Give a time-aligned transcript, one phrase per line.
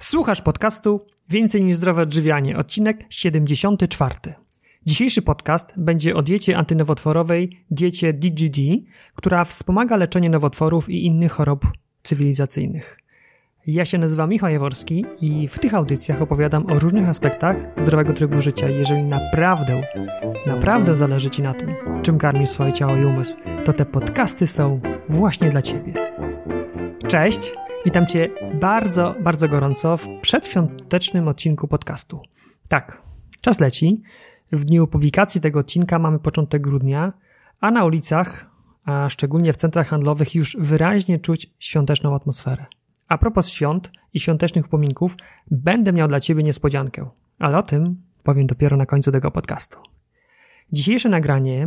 [0.00, 4.14] Słuchasz podcastu Więcej niż zdrowe odżywianie, odcinek 74.
[4.86, 8.58] Dzisiejszy podcast będzie o diecie antynowotworowej, diecie DGD,
[9.14, 11.66] która wspomaga leczenie nowotworów i innych chorób
[12.02, 12.98] cywilizacyjnych.
[13.66, 18.42] Ja się nazywam Michał Jaworski i w tych audycjach opowiadam o różnych aspektach zdrowego trybu
[18.42, 18.68] życia.
[18.68, 19.82] Jeżeli naprawdę,
[20.46, 23.34] naprawdę zależy Ci na tym, czym karmisz swoje ciało i umysł,
[23.64, 25.94] to te podcasty są właśnie dla Ciebie.
[27.08, 27.52] Cześć!
[27.88, 28.28] Witam Cię
[28.60, 32.20] bardzo, bardzo gorąco w przedświątecznym odcinku podcastu.
[32.68, 33.02] Tak,
[33.40, 34.02] czas leci.
[34.52, 37.12] W dniu publikacji tego odcinka mamy początek grudnia,
[37.60, 38.50] a na ulicach,
[38.84, 42.66] a szczególnie w centrach handlowych, już wyraźnie czuć świąteczną atmosferę.
[43.08, 45.16] A propos świąt i świątecznych upominków,
[45.50, 49.78] będę miał dla Ciebie niespodziankę, ale o tym powiem dopiero na końcu tego podcastu.
[50.72, 51.66] Dzisiejsze nagranie,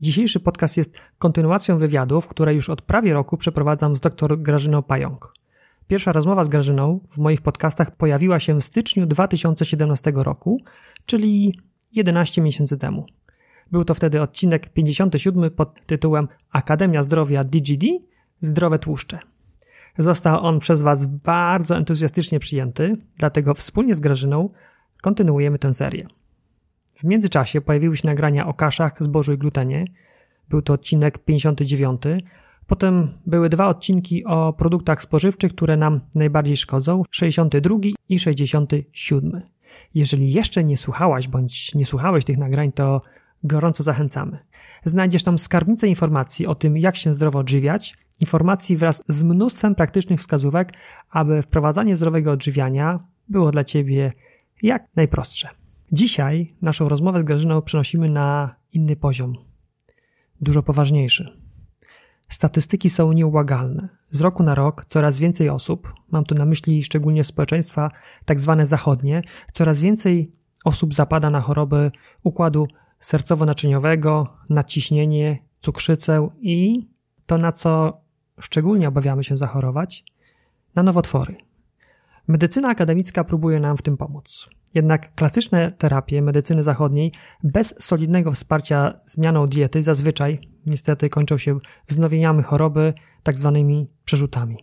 [0.00, 5.39] dzisiejszy podcast jest kontynuacją wywiadów, które już od prawie roku przeprowadzam z dr Grażyną Pająk.
[5.90, 10.60] Pierwsza rozmowa z Grażyną w moich podcastach pojawiła się w styczniu 2017 roku,
[11.06, 11.58] czyli
[11.92, 13.06] 11 miesięcy temu.
[13.70, 17.86] Był to wtedy odcinek 57 pod tytułem Akademia Zdrowia DGD
[18.40, 19.18] Zdrowe Tłuszcze.
[19.98, 24.50] Został on przez Was bardzo entuzjastycznie przyjęty, dlatego wspólnie z Grażyną
[25.02, 26.06] kontynuujemy tę serię.
[26.94, 29.84] W międzyczasie pojawiły się nagrania o kaszach, zbożu i glutenie.
[30.48, 32.02] Był to odcinek 59,
[32.70, 37.76] Potem były dwa odcinki o produktach spożywczych, które nam najbardziej szkodzą 62
[38.08, 39.42] i 67.
[39.94, 43.00] Jeżeli jeszcze nie słuchałaś bądź nie słuchałeś tych nagrań, to
[43.44, 44.38] gorąco zachęcamy.
[44.84, 50.20] Znajdziesz tam skarbnicę informacji o tym, jak się zdrowo odżywiać, informacji wraz z mnóstwem praktycznych
[50.20, 50.72] wskazówek,
[51.10, 54.12] aby wprowadzanie zdrowego odżywiania było dla Ciebie
[54.62, 55.48] jak najprostsze.
[55.92, 59.34] Dzisiaj naszą rozmowę z Grażyną przenosimy na inny poziom,
[60.40, 61.39] dużo poważniejszy.
[62.30, 63.88] Statystyki są nieubłagalne.
[64.10, 67.90] Z roku na rok coraz więcej osób, mam tu na myśli szczególnie społeczeństwa
[68.24, 70.32] tak zwane zachodnie, coraz więcej
[70.64, 71.90] osób zapada na choroby
[72.22, 72.66] układu
[73.00, 76.88] sercowo-naczyniowego, nadciśnienie, cukrzycę i
[77.26, 78.00] to, na co
[78.40, 80.04] szczególnie obawiamy się zachorować,
[80.74, 81.36] na nowotwory.
[82.28, 84.50] Medycyna akademicka próbuje nam w tym pomóc.
[84.74, 91.58] Jednak klasyczne terapie medycyny zachodniej bez solidnego wsparcia zmianą diety zazwyczaj niestety kończą się
[91.88, 94.56] wznowieniami choroby, tak zwanymi przerzutami.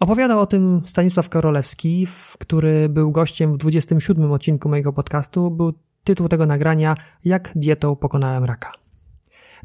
[0.00, 2.06] Opowiadał o tym Stanisław Karolewski,
[2.38, 5.50] który był gościem w 27 odcinku mojego podcastu.
[5.50, 5.72] Był
[6.04, 6.94] tytuł tego nagrania
[7.24, 8.72] Jak dietą pokonałem raka.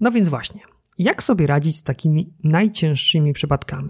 [0.01, 0.61] No więc właśnie,
[0.97, 3.89] jak sobie radzić z takimi najcięższymi przypadkami?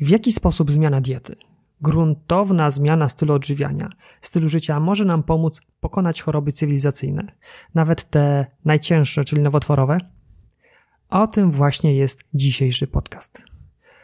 [0.00, 1.36] W jaki sposób zmiana diety,
[1.80, 7.32] Gruntowna zmiana stylu odżywiania, stylu życia może nam pomóc pokonać choroby cywilizacyjne,
[7.74, 9.98] nawet te najcięższe, czyli nowotworowe.
[11.10, 13.44] O tym właśnie jest dzisiejszy podcast.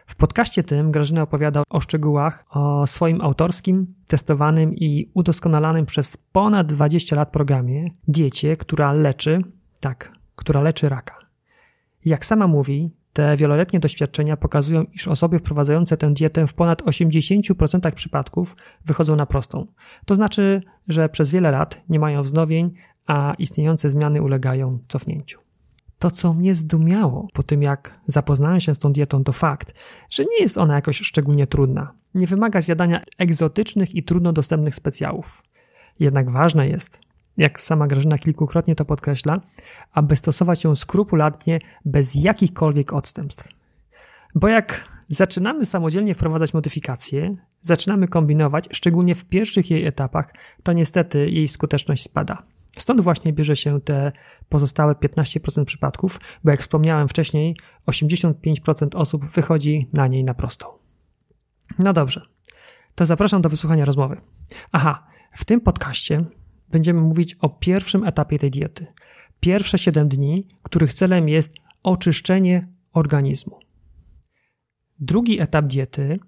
[0.06, 6.66] W podcaście tym Grażyna opowiada o szczegółach o swoim autorskim, testowanym i udoskonalanym przez ponad
[6.72, 9.41] 20 lat programie diecie, która leczy,
[9.81, 11.15] tak, która leczy raka.
[12.04, 17.92] Jak sama mówi, te wieloletnie doświadczenia pokazują, iż osoby wprowadzające tę dietę w ponad 80%
[17.92, 19.66] przypadków wychodzą na prostą.
[20.06, 22.72] To znaczy, że przez wiele lat nie mają wznowień,
[23.06, 25.38] a istniejące zmiany ulegają cofnięciu.
[25.98, 29.74] To, co mnie zdumiało po tym, jak zapoznałem się z tą dietą, to fakt,
[30.10, 31.92] że nie jest ona jakoś szczególnie trudna.
[32.14, 35.42] Nie wymaga zjadania egzotycznych i trudno dostępnych specjałów.
[36.00, 37.00] Jednak ważne jest,
[37.37, 39.41] jak sama Grażyna kilkukrotnie to podkreśla,
[39.93, 43.48] aby stosować ją skrupulatnie, bez jakichkolwiek odstępstw.
[44.34, 51.31] Bo jak zaczynamy samodzielnie wprowadzać modyfikacje, zaczynamy kombinować, szczególnie w pierwszych jej etapach, to niestety
[51.31, 52.42] jej skuteczność spada.
[52.78, 54.12] Stąd właśnie bierze się te
[54.48, 57.56] pozostałe 15% przypadków, bo jak wspomniałem wcześniej,
[57.87, 60.66] 85% osób wychodzi na niej na prostą.
[61.78, 62.26] No dobrze,
[62.94, 64.21] to zapraszam do wysłuchania rozmowy.
[64.72, 66.25] Aha, w tym podcaście
[66.72, 68.87] będziemy mówić o pierwszym etapie tej diety.
[69.41, 73.59] Pierwsze 7 dni, których celem jest oczyszczenie organizmu.
[75.00, 76.19] Drugi etap diety,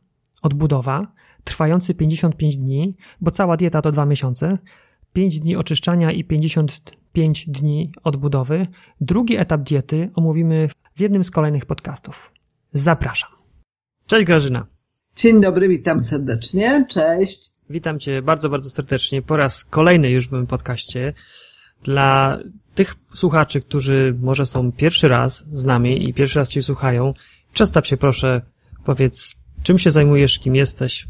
[0.43, 1.13] odbudowa,
[1.45, 4.59] trwający 55 dni, bo cała dieta to 2 miesiące,
[5.13, 8.67] 5 dni oczyszczania i 55 dni odbudowy.
[9.01, 12.33] Drugi etap diety omówimy w jednym z kolejnych podcastów.
[12.73, 13.31] Zapraszam.
[14.07, 14.67] Cześć Grażyna.
[15.17, 16.87] Dzień dobry, witam serdecznie.
[16.91, 17.54] Cześć.
[17.71, 21.15] Witam Cię bardzo, bardzo serdecznie po raz kolejny już w moim podcaście.
[21.83, 22.39] Dla
[22.75, 27.15] tych słuchaczy, którzy może są pierwszy raz z nami i pierwszy raz Cię słuchają,
[27.55, 28.41] przedstaw się proszę,
[28.85, 31.09] powiedz, czym się zajmujesz, kim jesteś?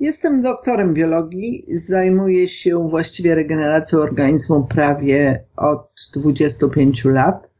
[0.00, 7.50] Jestem doktorem biologii, zajmuję się właściwie regeneracją organizmu prawie od 25 lat.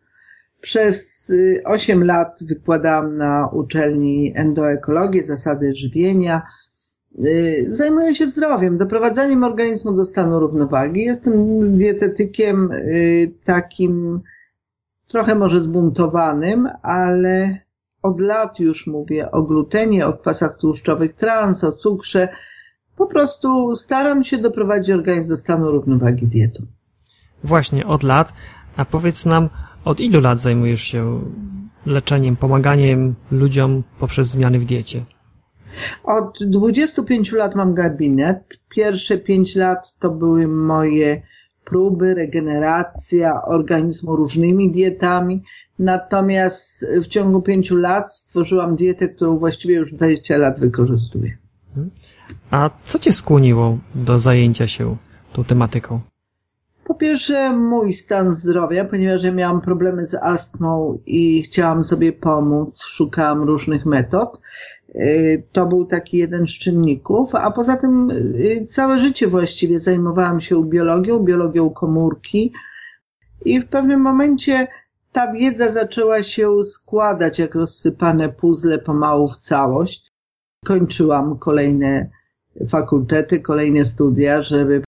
[0.60, 1.32] Przez
[1.64, 6.42] 8 y, lat wykładałam na uczelni endoekologię, zasady żywienia,
[7.68, 11.02] zajmuję się zdrowiem, doprowadzaniem organizmu do stanu równowagi.
[11.02, 11.32] Jestem
[11.78, 14.20] dietetykiem y, takim
[15.06, 17.58] trochę może zbuntowanym, ale
[18.02, 22.28] od lat już mówię o glutenie, o kwasach tłuszczowych trans, o cukrze.
[22.96, 26.66] Po prostu staram się doprowadzić organizm do stanu równowagi dietą.
[27.44, 28.32] Właśnie, od lat.
[28.76, 29.48] A powiedz nam,
[29.84, 31.20] od ilu lat zajmujesz się
[31.86, 35.04] leczeniem, pomaganiem ludziom poprzez zmiany w diecie?
[36.04, 38.60] Od 25 lat mam gabinet.
[38.68, 41.22] Pierwsze 5 lat to były moje
[41.64, 45.42] próby, regeneracja organizmu różnymi dietami.
[45.78, 51.38] Natomiast w ciągu 5 lat stworzyłam dietę, którą właściwie już 20 lat wykorzystuję.
[52.50, 54.96] A co Cię skłoniło do zajęcia się
[55.32, 56.00] tą tematyką?
[56.84, 62.82] Po pierwsze, mój stan zdrowia, ponieważ ja miałam problemy z astmą i chciałam sobie pomóc,
[62.82, 64.40] szukałam różnych metod.
[64.94, 70.40] Y, to był taki jeden z czynników, a poza tym y, całe życie właściwie zajmowałam
[70.40, 72.52] się biologią, biologią komórki
[73.44, 74.66] i w pewnym momencie
[75.12, 80.10] ta wiedza zaczęła się składać jak rozsypane puzzle pomału w całość.
[80.64, 82.10] Kończyłam kolejne
[82.68, 84.82] fakultety, kolejne studia, żeby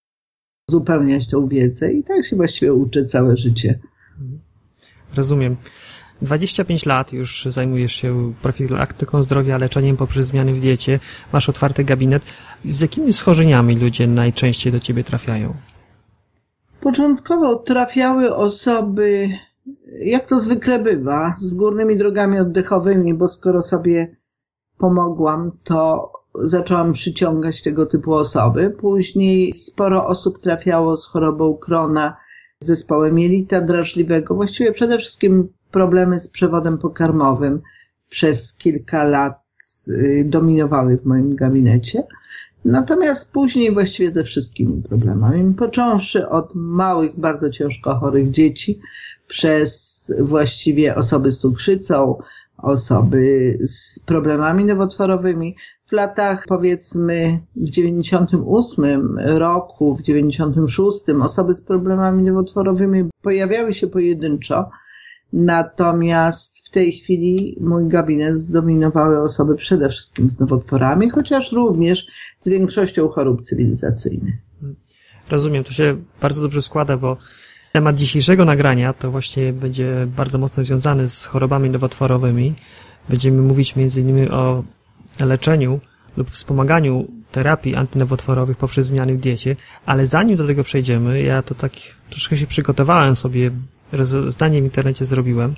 [0.69, 3.79] uzupełniać tą wiedzę i tak się właściwie uczę całe życie.
[5.15, 5.57] Rozumiem.
[6.23, 11.01] 25 lat już zajmujesz się profilaktyką zdrowia, leczeniem poprzez zmiany w diecie,
[11.33, 12.23] masz otwarty gabinet.
[12.65, 15.55] Z jakimi schorzeniami ludzie najczęściej do ciebie trafiają?
[16.81, 19.29] Początkowo trafiały osoby,
[20.01, 24.17] jak to zwykle bywa, z górnymi drogami oddechowymi, bo skoro sobie
[24.79, 28.71] pomogłam, to zaczęłam przyciągać tego typu osoby.
[28.71, 32.17] Później sporo osób trafiało z chorobą Krona,
[32.61, 34.35] zespołem jelita drażliwego.
[34.35, 37.61] Właściwie przede wszystkim problemy z przewodem pokarmowym
[38.09, 39.43] przez kilka lat
[39.89, 42.03] y, dominowały w moim gabinecie.
[42.65, 48.81] Natomiast później właściwie ze wszystkimi problemami, począwszy od małych, bardzo ciężko chorych dzieci,
[49.27, 52.19] przez właściwie osoby z cukrzycą,
[52.59, 55.57] osoby z problemami nowotworowymi.
[55.87, 64.71] W latach powiedzmy w 98 roku, w 96 osoby z problemami nowotworowymi pojawiały się pojedynczo,
[65.32, 72.06] Natomiast w tej chwili mój gabinet zdominowały osoby przede wszystkim z nowotworami, chociaż również
[72.38, 74.34] z większością chorób cywilizacyjnych.
[75.31, 77.17] Rozumiem, to się bardzo dobrze składa, bo
[77.73, 82.55] temat dzisiejszego nagrania to właśnie będzie bardzo mocno związany z chorobami nowotworowymi.
[83.08, 84.64] Będziemy mówić innymi o
[85.20, 85.81] leczeniu
[86.17, 89.56] lub wspomaganiu terapii antynowotworowych poprzez zmiany w diecie,
[89.87, 91.73] ale zanim do tego przejdziemy, ja to tak
[92.11, 93.50] troszkę się przygotowałem sobie,
[94.29, 95.55] zdanie w internecie zrobiłem.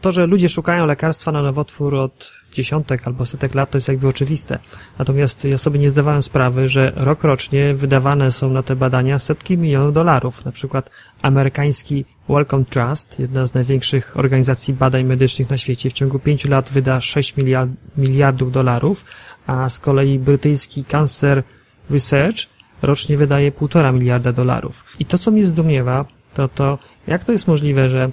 [0.00, 4.08] To, że ludzie szukają lekarstwa na nowotwór od dziesiątek albo setek lat, to jest jakby
[4.08, 4.58] oczywiste.
[4.98, 9.58] Natomiast ja sobie nie zdawałem sprawy, że rok rocznie wydawane są na te badania setki
[9.58, 10.44] milionów dolarów.
[10.44, 10.90] Na przykład
[11.22, 16.70] amerykański Wellcome Trust, jedna z największych organizacji badań medycznych na świecie, w ciągu pięciu lat
[16.70, 19.04] wyda 6 miliard, miliardów dolarów,
[19.46, 21.42] a z kolei brytyjski Cancer
[21.90, 22.46] Research
[22.82, 24.84] rocznie wydaje 1,5 miliarda dolarów.
[24.98, 26.04] I to, co mnie zdumiewa,
[26.34, 26.78] to to,
[27.10, 28.10] jak to jest możliwe, że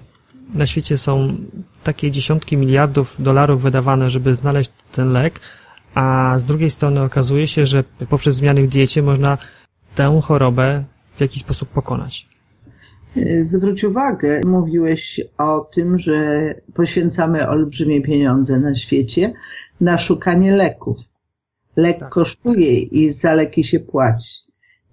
[0.54, 1.36] na świecie są
[1.84, 5.40] takie dziesiątki miliardów dolarów wydawane, żeby znaleźć ten lek,
[5.94, 9.38] a z drugiej strony okazuje się, że poprzez zmiany w diecie można
[9.96, 10.84] tę chorobę
[11.16, 12.28] w jakiś sposób pokonać.
[13.42, 19.34] Zwróć uwagę, mówiłeś o tym, że poświęcamy olbrzymie pieniądze na świecie
[19.82, 20.98] na szukanie leków.
[21.76, 22.10] Lek tak.
[22.10, 24.38] kosztuje i za leki się płaci.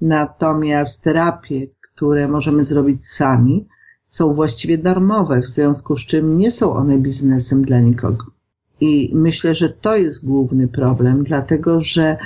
[0.00, 3.66] Natomiast terapie, które możemy zrobić sami,
[4.14, 8.26] są właściwie darmowe, w związku z czym nie są one biznesem dla nikogo.
[8.80, 12.16] I myślę, że to jest główny problem, dlatego że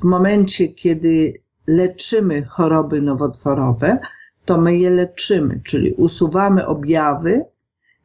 [0.00, 3.98] w momencie, kiedy leczymy choroby nowotworowe,
[4.44, 7.44] to my je leczymy, czyli usuwamy objawy,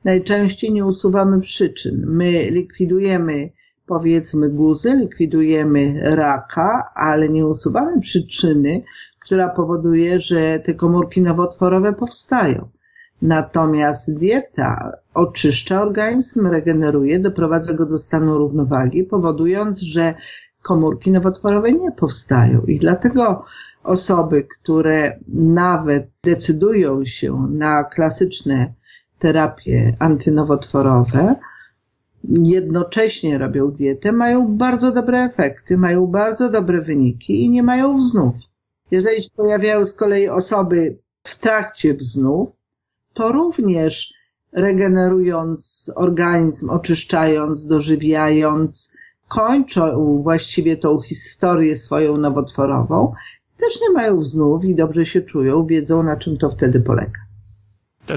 [0.04, 2.04] najczęściej nie usuwamy przyczyn.
[2.08, 3.50] My likwidujemy
[3.86, 8.84] powiedzmy guzy, likwidujemy raka, ale nie usuwamy przyczyny,
[9.20, 12.77] która powoduje, że te komórki nowotworowe powstają.
[13.22, 20.16] Natomiast dieta oczyszcza organizm, regeneruje, doprowadza go do stanu równowagi, powodując, że
[20.62, 22.62] komórki nowotworowe nie powstają.
[22.62, 23.46] I dlatego
[23.84, 28.74] osoby, które nawet decydują się na klasyczne
[29.20, 31.36] terapie antynowotworowe,
[32.44, 38.36] jednocześnie robią dietę, mają bardzo dobre efekty, mają bardzo dobre wyniki i nie mają wznów.
[38.92, 42.58] Jeżeli się pojawiają z kolei osoby w trakcie wznów,
[43.18, 44.14] to również
[44.54, 48.94] regenerując organizm, oczyszczając, dożywiając,
[49.28, 53.14] kończą właściwie tą historię swoją nowotworową,
[53.58, 57.20] też nie mają wznów i dobrze się czują, wiedzą na czym to wtedy polega.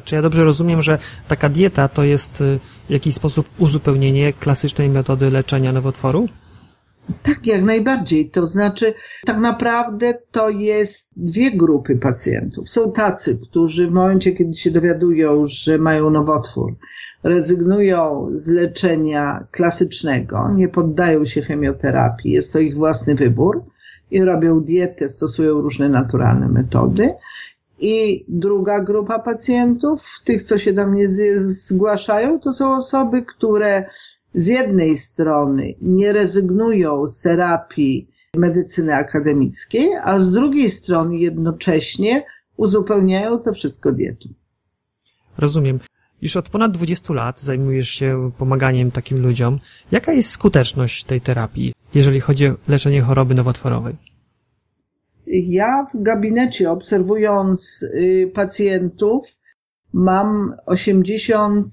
[0.05, 4.89] Czy ja dobrze rozumiem, że taka dieta to jest y, w jakiś sposób uzupełnienie klasycznej
[4.89, 6.29] metody leczenia nowotworu?
[7.23, 8.31] Tak, jak najbardziej.
[8.31, 8.95] To znaczy,
[9.27, 12.69] tak naprawdę to jest dwie grupy pacjentów.
[12.69, 16.75] Są tacy, którzy w momencie, kiedy się dowiadują, że mają nowotwór,
[17.23, 23.65] rezygnują z leczenia klasycznego, nie poddają się chemioterapii, jest to ich własny wybór
[24.11, 27.15] i robią dietę, stosują różne naturalne metody.
[27.83, 33.85] I druga grupa pacjentów, tych, co się do mnie zgłaszają, to są osoby, które
[34.35, 42.25] z jednej strony nie rezygnują z terapii medycyny akademickiej, a z drugiej strony jednocześnie
[42.57, 44.29] uzupełniają to wszystko dietą.
[45.39, 45.81] Rozumiem.
[46.23, 49.59] Już od ponad 20 lat zajmujesz się pomaganiem takim ludziom.
[49.93, 53.97] Jaka jest skuteczność tej terapii, jeżeli chodzi o leczenie choroby nowotworowej?
[55.27, 59.40] Ja w gabinecie obserwując y, pacjentów
[59.93, 61.65] mam 85%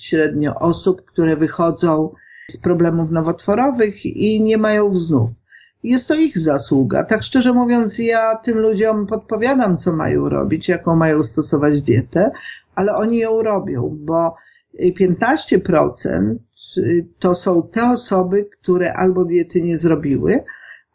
[0.00, 2.12] średnio osób, które wychodzą
[2.50, 5.30] z problemów nowotworowych i nie mają wznów.
[5.82, 7.04] Jest to ich zasługa.
[7.04, 12.30] Tak szczerze mówiąc, ja tym ludziom podpowiadam, co mają robić, jaką mają stosować dietę,
[12.74, 14.34] ale oni ją robią, bo
[15.00, 16.36] 15%
[17.18, 20.44] to są te osoby, które albo diety nie zrobiły,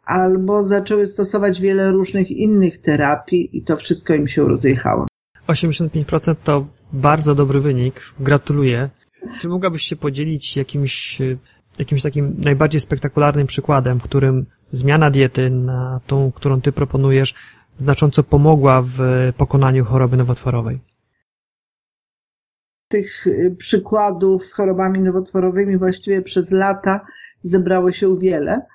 [0.04, 5.06] albo zaczęły stosować wiele różnych innych terapii i to wszystko im się rozjechało.
[5.52, 8.00] 85% to bardzo dobry wynik.
[8.20, 8.90] Gratuluję.
[9.40, 11.18] Czy mogłabyś się podzielić jakimś,
[11.78, 17.34] jakimś takim najbardziej spektakularnym przykładem, w którym zmiana diety na tą, którą ty proponujesz,
[17.76, 18.98] znacząco pomogła w
[19.36, 20.80] pokonaniu choroby nowotworowej?
[22.88, 23.24] Tych
[23.58, 27.00] przykładów z chorobami nowotworowymi właściwie przez lata
[27.40, 28.66] zebrało się wiele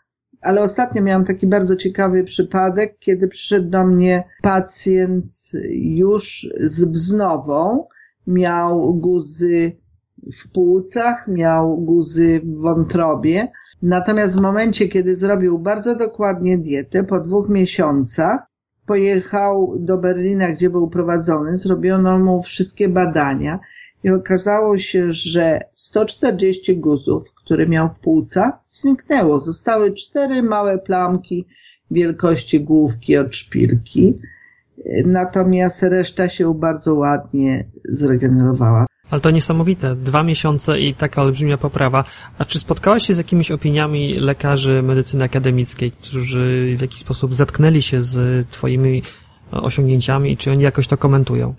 [0.41, 5.33] ale ostatnio miałam taki bardzo ciekawy przypadek, kiedy przyszedł do mnie pacjent
[5.69, 7.87] już z wznową,
[8.27, 9.71] miał guzy
[10.33, 13.47] w płucach, miał guzy w wątrobie.
[13.81, 18.47] Natomiast w momencie, kiedy zrobił bardzo dokładnie dietę, po dwóch miesiącach
[18.85, 23.59] pojechał do Berlina, gdzie był prowadzony, zrobiono mu wszystkie badania
[24.03, 29.39] i okazało się, że 140 guzów, które miał w płucach, zniknęło.
[29.39, 31.45] Zostały cztery małe plamki
[31.91, 34.13] wielkości główki od szpilki,
[35.05, 38.85] natomiast reszta się bardzo ładnie zregenerowała.
[39.09, 39.95] Ale to niesamowite.
[39.95, 42.03] Dwa miesiące i taka olbrzymia poprawa.
[42.37, 47.81] A czy spotkałaś się z jakimiś opiniami lekarzy medycyny akademickiej, którzy w jakiś sposób zetknęli
[47.81, 49.03] się z Twoimi
[49.51, 51.55] osiągnięciami i czy oni jakoś to komentują?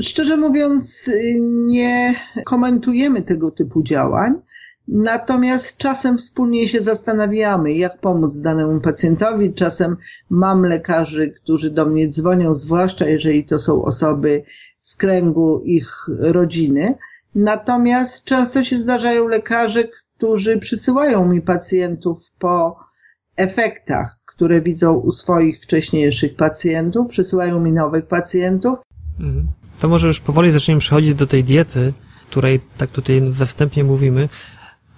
[0.00, 1.10] Szczerze mówiąc,
[1.66, 4.34] nie komentujemy tego typu działań,
[4.88, 9.54] natomiast czasem wspólnie się zastanawiamy, jak pomóc danemu pacjentowi.
[9.54, 9.96] Czasem
[10.30, 14.44] mam lekarzy, którzy do mnie dzwonią, zwłaszcza jeżeli to są osoby
[14.80, 16.94] z kręgu ich rodziny.
[17.34, 22.76] Natomiast często się zdarzają lekarze, którzy przysyłają mi pacjentów po
[23.36, 28.78] efektach, które widzą u swoich wcześniejszych pacjentów, przysyłają mi nowych pacjentów.
[29.20, 29.48] Mhm
[29.80, 31.92] to może już powoli zaczniemy przechodzić do tej diety,
[32.30, 34.28] której tak tutaj we wstępie mówimy,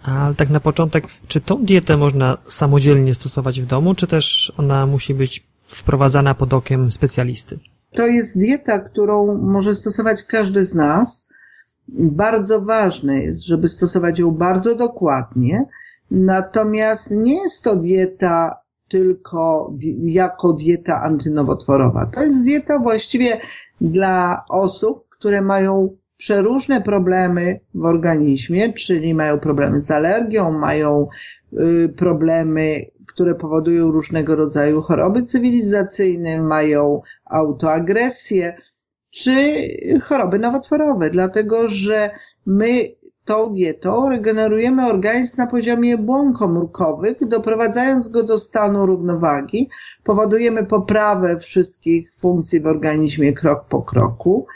[0.07, 4.87] ale tak na początek, czy tą dietę można samodzielnie stosować w domu, czy też ona
[4.87, 7.59] musi być wprowadzana pod okiem specjalisty?
[7.93, 11.29] To jest dieta, którą może stosować każdy z nas.
[11.89, 15.65] Bardzo ważne jest, żeby stosować ją bardzo dokładnie,
[16.11, 19.73] natomiast nie jest to dieta tylko
[20.03, 22.07] jako dieta antynowotworowa.
[22.07, 23.41] To jest dieta właściwie
[23.81, 31.09] dla osób, które mają przeróżne problemy w organizmie, czyli mają problemy z alergią, mają
[31.53, 38.57] y, problemy, które powodują różnego rodzaju choroby cywilizacyjne, mają autoagresję,
[39.11, 39.33] czy
[40.03, 42.11] choroby nowotworowe, dlatego że
[42.47, 49.69] my tą dietą regenerujemy organizm na poziomie błon komórkowych, doprowadzając go do stanu równowagi,
[50.05, 54.47] powodujemy poprawę wszystkich funkcji w organizmie krok po kroku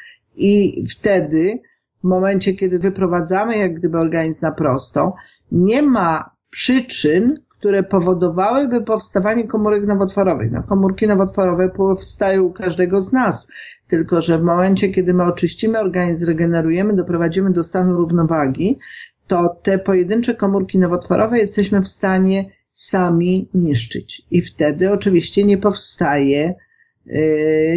[0.40, 1.58] i wtedy,
[2.00, 5.12] w momencie, kiedy wyprowadzamy jak gdyby organizm na prostą,
[5.52, 10.50] nie ma przyczyn, które powodowałyby powstawanie komórek nowotworowych.
[10.52, 13.52] No, komórki nowotworowe powstają u każdego z nas,
[13.88, 18.78] tylko że w momencie, kiedy my oczyścimy organizm, zregenerujemy, doprowadzimy do stanu równowagi,
[19.26, 24.22] to te pojedyncze komórki nowotworowe jesteśmy w stanie sami niszczyć.
[24.30, 26.54] I wtedy oczywiście nie powstaje,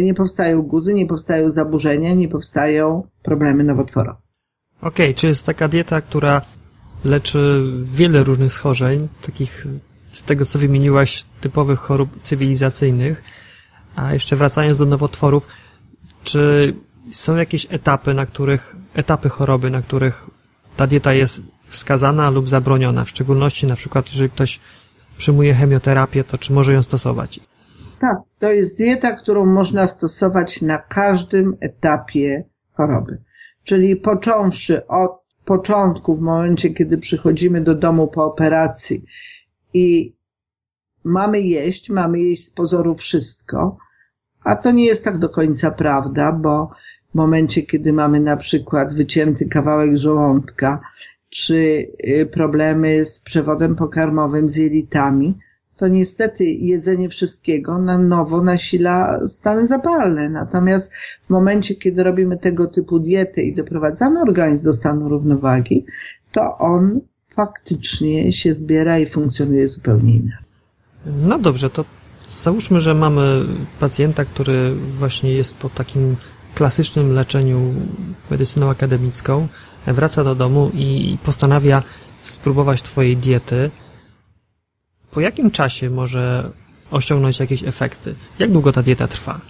[0.02, 4.18] nie powstają guzy, nie powstają zaburzenia, nie powstają problemy nowotworowe.
[4.80, 6.42] Okej, okay, czy jest taka dieta, która
[7.04, 9.66] leczy wiele różnych schorzeń, takich
[10.12, 13.22] z tego co wymieniłaś, typowych chorób cywilizacyjnych.
[13.96, 15.46] A jeszcze wracając do nowotworów,
[16.24, 16.74] czy
[17.10, 20.26] są jakieś etapy, na których, etapy choroby, na których
[20.76, 24.60] ta dieta jest wskazana lub zabroniona, w szczególności na przykład, jeżeli ktoś
[25.18, 27.40] przyjmuje chemioterapię, to czy może ją stosować?
[27.98, 33.22] Tak, to jest dieta, którą można stosować na każdym etapie choroby.
[33.64, 39.04] Czyli począwszy od początku, w momencie, kiedy przychodzimy do domu po operacji
[39.74, 40.16] i
[41.04, 43.76] mamy jeść, mamy jeść z pozoru wszystko,
[44.44, 46.70] a to nie jest tak do końca prawda, bo
[47.10, 50.80] w momencie, kiedy mamy na przykład wycięty kawałek żołądka,
[51.30, 51.54] czy
[52.08, 55.38] y, problemy z przewodem pokarmowym, z jelitami,
[55.76, 60.30] to niestety jedzenie wszystkiego na nowo nasila stany zapalne.
[60.30, 60.92] Natomiast
[61.26, 65.84] w momencie, kiedy robimy tego typu diety i doprowadzamy organizm do stanu równowagi,
[66.32, 67.00] to on
[67.30, 70.44] faktycznie się zbiera i funkcjonuje zupełnie inaczej.
[71.06, 71.84] No dobrze, to
[72.42, 73.44] załóżmy, że mamy
[73.80, 76.16] pacjenta, który właśnie jest po takim
[76.54, 77.74] klasycznym leczeniu
[78.30, 79.48] medycyną akademicką,
[79.86, 81.82] wraca do domu i postanawia
[82.22, 83.70] spróbować Twojej diety.
[85.14, 86.50] Po jakim czasie może
[86.90, 88.14] osiągnąć jakieś efekty?
[88.38, 89.40] Jak długo ta dieta trwa?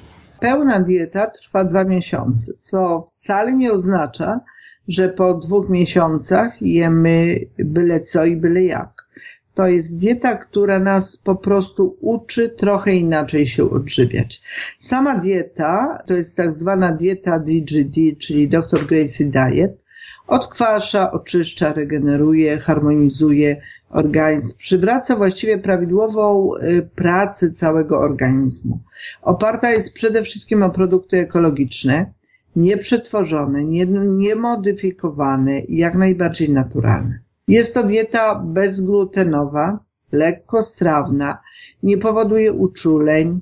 [0.41, 4.41] Pełna dieta trwa dwa miesiące, co wcale nie oznacza,
[4.89, 9.09] że po dwóch miesiącach jemy byle co i byle jak.
[9.55, 14.43] To jest dieta, która nas po prostu uczy trochę inaczej się odżywiać.
[14.79, 18.87] Sama dieta to jest tak zwana dieta DGD, czyli Dr.
[18.87, 19.85] Gracie Diet.
[20.27, 23.61] Odkwasza, oczyszcza, regeneruje, harmonizuje
[23.95, 28.81] organizm, przywraca właściwie prawidłową y, pracę całego organizmu.
[29.23, 32.13] Oparta jest przede wszystkim o produkty ekologiczne,
[32.57, 33.65] nieprzetworzone,
[34.09, 37.19] niemodyfikowane, jak najbardziej naturalne.
[37.49, 39.79] Jest to dieta bezglutenowa,
[40.13, 41.39] lekkostrawna,
[41.83, 43.41] nie powoduje uczuleń,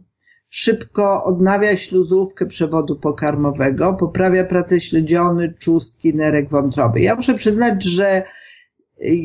[0.48, 7.00] szybko odnawia śluzówkę przewodu pokarmowego, poprawia pracę śledziony, czustki, nerek wątroby.
[7.00, 8.22] Ja muszę przyznać, że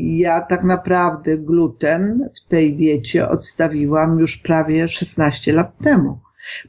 [0.04, 6.20] ja tak naprawdę gluten w tej diecie odstawiłam już prawie 16 lat temu,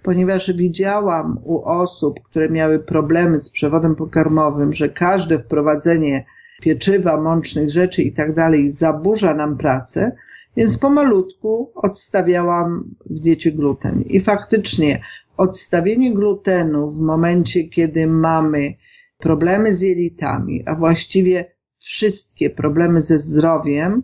[0.02, 6.24] ponieważ widziałam u osób, które miały problemy z przewodem pokarmowym, że każde wprowadzenie
[6.62, 10.12] pieczywa, mącznych rzeczy i tak dalej zaburza nam pracę,
[10.56, 14.02] więc pomalutku odstawiałam w diecie gluten.
[14.02, 15.00] I faktycznie
[15.36, 18.74] odstawienie glutenu w momencie, kiedy mamy
[19.18, 21.57] problemy z jelitami, a właściwie
[21.88, 24.02] wszystkie problemy ze zdrowiem,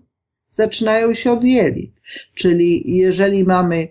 [0.49, 1.93] zaczynają się od jelit.
[2.35, 3.89] Czyli jeżeli mamy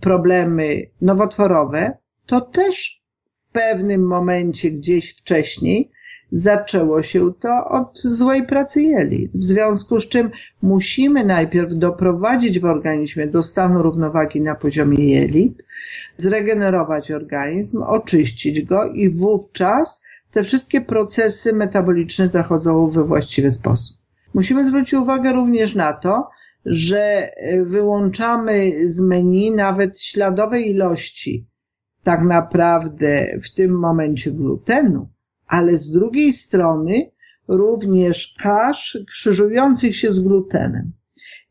[0.00, 3.02] problemy nowotworowe, to też
[3.34, 5.90] w pewnym momencie gdzieś wcześniej
[6.30, 9.32] zaczęło się to od złej pracy jelit.
[9.32, 10.30] W związku z czym
[10.62, 15.62] musimy najpierw doprowadzić w organizmie do stanu równowagi na poziomie jelit,
[16.16, 20.02] zregenerować organizm, oczyścić go i wówczas
[20.34, 23.96] te wszystkie procesy metaboliczne zachodzą we właściwy sposób.
[24.34, 26.28] Musimy zwrócić uwagę również na to,
[26.66, 27.30] że
[27.62, 31.46] wyłączamy z menu nawet śladowe ilości
[32.02, 35.08] tak naprawdę w tym momencie glutenu,
[35.46, 37.10] ale z drugiej strony
[37.48, 40.92] również kasz krzyżujących się z glutenem.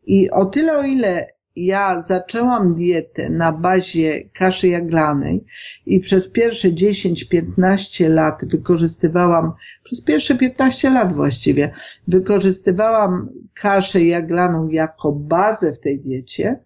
[0.05, 5.45] I o tyle, o ile ja zaczęłam dietę na bazie kaszy jaglanej
[5.85, 11.73] i przez pierwsze 10-15 lat wykorzystywałam, przez pierwsze 15 lat właściwie,
[12.07, 16.63] wykorzystywałam kaszę jaglaną jako bazę w tej diecie,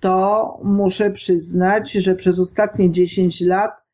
[0.00, 3.84] to muszę przyznać, że przez ostatnie 10 lat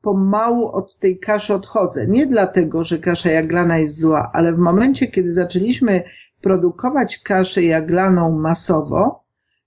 [0.00, 2.06] pomału od tej kaszy odchodzę.
[2.06, 6.02] Nie dlatego, że kasza jaglana jest zła, ale w momencie, kiedy zaczęliśmy
[6.40, 9.23] produkować kaszę jaglaną masowo,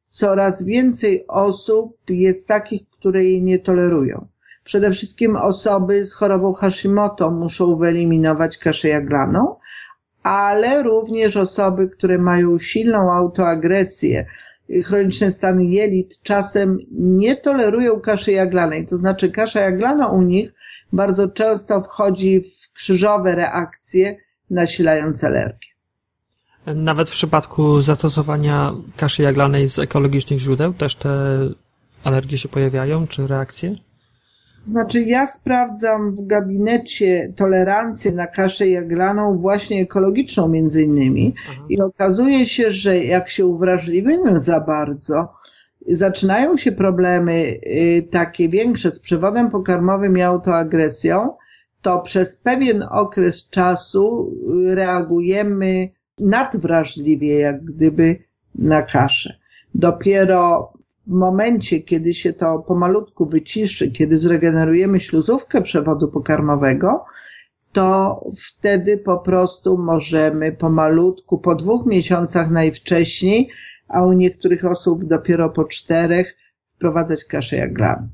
[0.10, 4.28] coraz więcej osób jest takich, które jej nie tolerują.
[4.63, 9.56] Przede wszystkim osoby z chorobą Hashimoto muszą wyeliminować kaszę jaglaną,
[10.24, 14.26] ale również osoby, które mają silną autoagresję,
[14.86, 18.88] chroniczne stany jelit czasem nie tolerują kaszy jaglanej.
[18.88, 20.54] To znaczy kasza jaglana u nich
[20.93, 24.15] bardzo często wchodzi w krzyżowe reakcje
[24.50, 25.77] nasilając alergię.
[26.76, 31.10] Nawet w przypadku zastosowania kaszy jaglanej z ekologicznych źródeł też te
[32.04, 33.76] alergie się pojawiają, czy reakcje?
[34.66, 41.62] Znaczy, ja sprawdzam w gabinecie tolerancję na kaszę jaglaną, właśnie ekologiczną między innymi, Aha.
[41.70, 45.34] i okazuje się, że jak się uwrażliwimy za bardzo,
[45.88, 51.34] zaczynają się problemy y, takie większe z przewodem pokarmowym i autoagresją,
[51.82, 54.34] to przez pewien okres czasu
[54.72, 58.24] y, reagujemy nadwrażliwie jak gdyby
[58.56, 59.38] na kaszę.
[59.76, 60.74] Dopiero
[61.08, 67.06] w momencie, kiedy się to pomalutku wyciszy, kiedy zregenerujemy śluzówkę przewodu pokarmowego,
[67.72, 73.50] to wtedy po prostu możemy pomalutku, po dwóch miesiącach najwcześniej,
[73.88, 78.08] a u niektórych osób dopiero po czterech, wprowadzać kaszę jaglaną.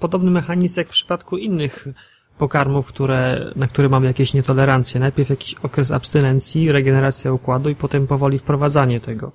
[0.00, 1.88] Podobny mechanizm jak w przypadku innych
[2.38, 5.00] pokarmów, które, na które mamy jakieś nietolerancje.
[5.00, 9.32] Najpierw jakiś okres abstynencji, regeneracja układu i potem powoli wprowadzanie tego.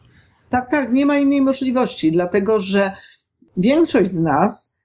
[0.49, 2.91] Tak, tak, nie ma innej możliwości, dlatego że
[3.57, 4.77] większość z nas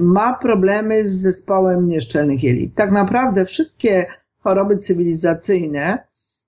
[0.00, 2.74] ma problemy z zespołem nieszczelnych jelit.
[2.74, 4.06] Tak naprawdę wszystkie
[4.38, 5.98] choroby cywilizacyjne,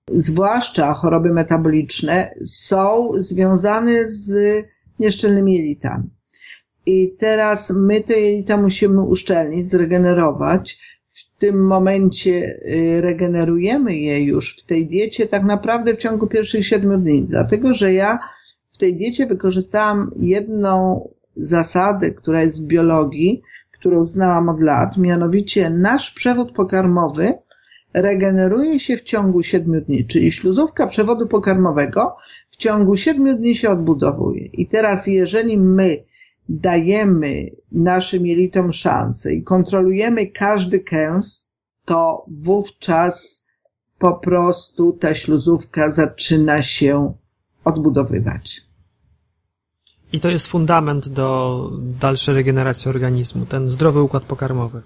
[0.07, 4.63] zwłaszcza choroby metaboliczne, są związane z
[4.99, 6.09] nieszczelnymi jelitami.
[6.85, 10.79] I teraz my te jelita musimy uszczelnić, zregenerować.
[11.43, 16.97] Tym momencie y, regenerujemy je już w tej diecie tak naprawdę w ciągu pierwszych siedmiu
[16.97, 18.19] dni, dlatego że ja
[18.73, 25.69] w tej diecie wykorzystałam jedną zasadę, która jest w biologii, którą znałam od lat, mianowicie
[25.69, 27.33] nasz przewód pokarmowy
[27.93, 32.15] regeneruje się w ciągu siedmiu dni, czyli śluzówka przewodu pokarmowego
[32.51, 34.45] w ciągu siedmiu dni się odbudowuje.
[34.45, 35.97] I teraz jeżeli my
[36.49, 41.51] dajemy naszym jelitom szansę i kontrolujemy każdy kęs,
[41.85, 43.47] to wówczas
[43.99, 47.13] po prostu ta śluzówka zaczyna się
[47.65, 48.61] odbudowywać.
[50.13, 54.81] I to jest fundament do dalszej regeneracji organizmu, ten zdrowy układ pokarmowy.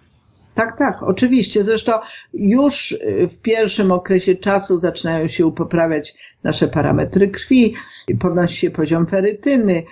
[0.56, 1.64] Tak, tak, oczywiście.
[1.64, 1.92] Zresztą
[2.34, 7.76] już y, w pierwszym okresie czasu zaczynają się poprawiać nasze parametry krwi,
[8.20, 9.84] podnosi się poziom ferytyny,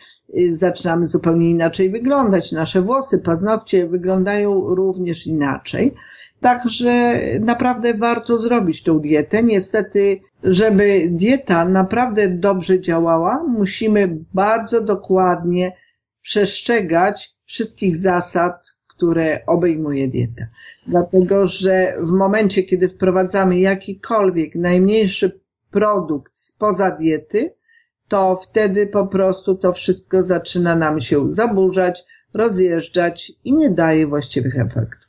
[0.49, 2.51] zaczynamy zupełnie inaczej wyglądać.
[2.51, 5.93] Nasze włosy, paznokcie wyglądają również inaczej.
[6.41, 9.43] Także naprawdę warto zrobić tą dietę.
[9.43, 15.71] Niestety, żeby dieta naprawdę dobrze działała, musimy bardzo dokładnie
[16.21, 20.45] przestrzegać wszystkich zasad, które obejmuje dieta.
[20.87, 25.39] Dlatego, że w momencie, kiedy wprowadzamy jakikolwiek najmniejszy
[25.71, 27.53] produkt spoza diety,
[28.07, 34.55] to wtedy po prostu to wszystko zaczyna nam się zaburzać, rozjeżdżać i nie daje właściwych
[34.59, 35.05] efektów.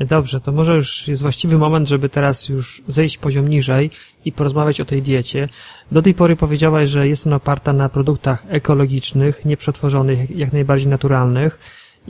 [0.00, 3.90] Dobrze, to może już jest właściwy moment, żeby teraz już zejść poziom niżej
[4.24, 5.48] i porozmawiać o tej diecie.
[5.92, 11.58] Do tej pory powiedziałaś, że jest ona oparta na produktach ekologicznych, nieprzetworzonych, jak najbardziej naturalnych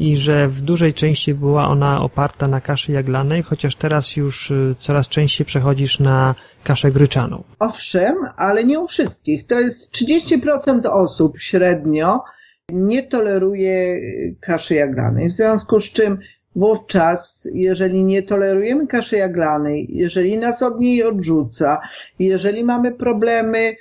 [0.00, 4.74] i że w dużej części była ona oparta na kaszy jaglanej, chociaż teraz już y,
[4.78, 6.34] coraz częściej przechodzisz na
[6.64, 7.44] kaszę gryczaną.
[7.58, 9.46] Owszem, ale nie u wszystkich.
[9.46, 12.22] To jest 30% osób średnio
[12.72, 14.00] nie toleruje
[14.40, 16.18] kaszy jaglanej, w związku z czym
[16.56, 21.80] wówczas, jeżeli nie tolerujemy kaszy jaglanej, jeżeli nas od niej odrzuca,
[22.18, 23.76] jeżeli mamy problemy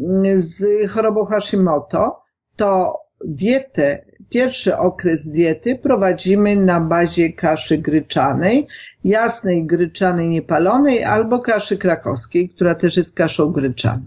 [0.00, 2.22] mm, z chorobą Hashimoto,
[2.56, 8.66] to dietę Pierwszy okres diety prowadzimy na bazie kaszy gryczanej,
[9.04, 14.02] jasnej gryczanej niepalonej albo kaszy krakowskiej, która też jest kaszą gryczaną.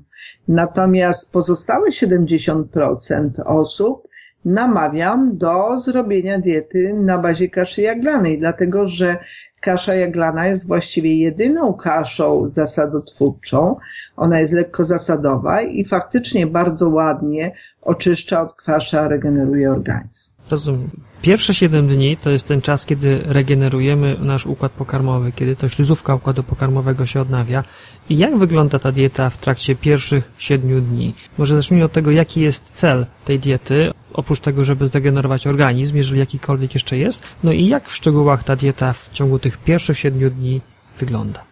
[0.48, 4.08] Natomiast pozostałe 70% osób
[4.46, 9.18] namawiam do zrobienia diety na bazie kaszy jaglanej, dlatego że
[9.62, 13.76] kasza jaglana jest właściwie jedyną kaszą zasadotwórczą.
[14.17, 20.37] Ona jest lekko zasadowa i faktycznie bardzo ładnie oczyszcza, odkwasza, regeneruje organizm.
[20.52, 20.90] Rozumiem.
[21.22, 26.16] Pierwsze 7 dni to jest ten czas, kiedy regenerujemy nasz układ pokarmowy, kiedy to śluzówka
[26.16, 27.64] układu pokarmowego się odnawia.
[28.10, 31.14] I jak wygląda ta dieta w trakcie pierwszych 7 dni?
[31.38, 36.20] Może zacznijmy od tego, jaki jest cel tej diety, oprócz tego, żeby zregenerować organizm, jeżeli
[36.20, 37.24] jakikolwiek jeszcze jest.
[37.44, 40.62] No i jak w szczegółach ta dieta w ciągu tych pierwszych 7 dni
[41.00, 41.44] wygląda?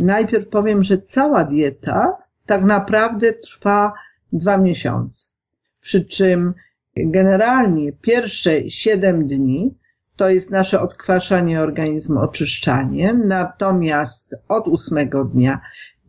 [0.00, 3.92] Najpierw powiem, że cała dieta tak naprawdę trwa
[4.32, 5.26] dwa miesiące.
[5.80, 6.54] Przy czym
[6.96, 9.74] generalnie pierwsze 7 dni
[10.16, 15.60] to jest nasze odkwaszanie organizmu, oczyszczanie, natomiast od 8 dnia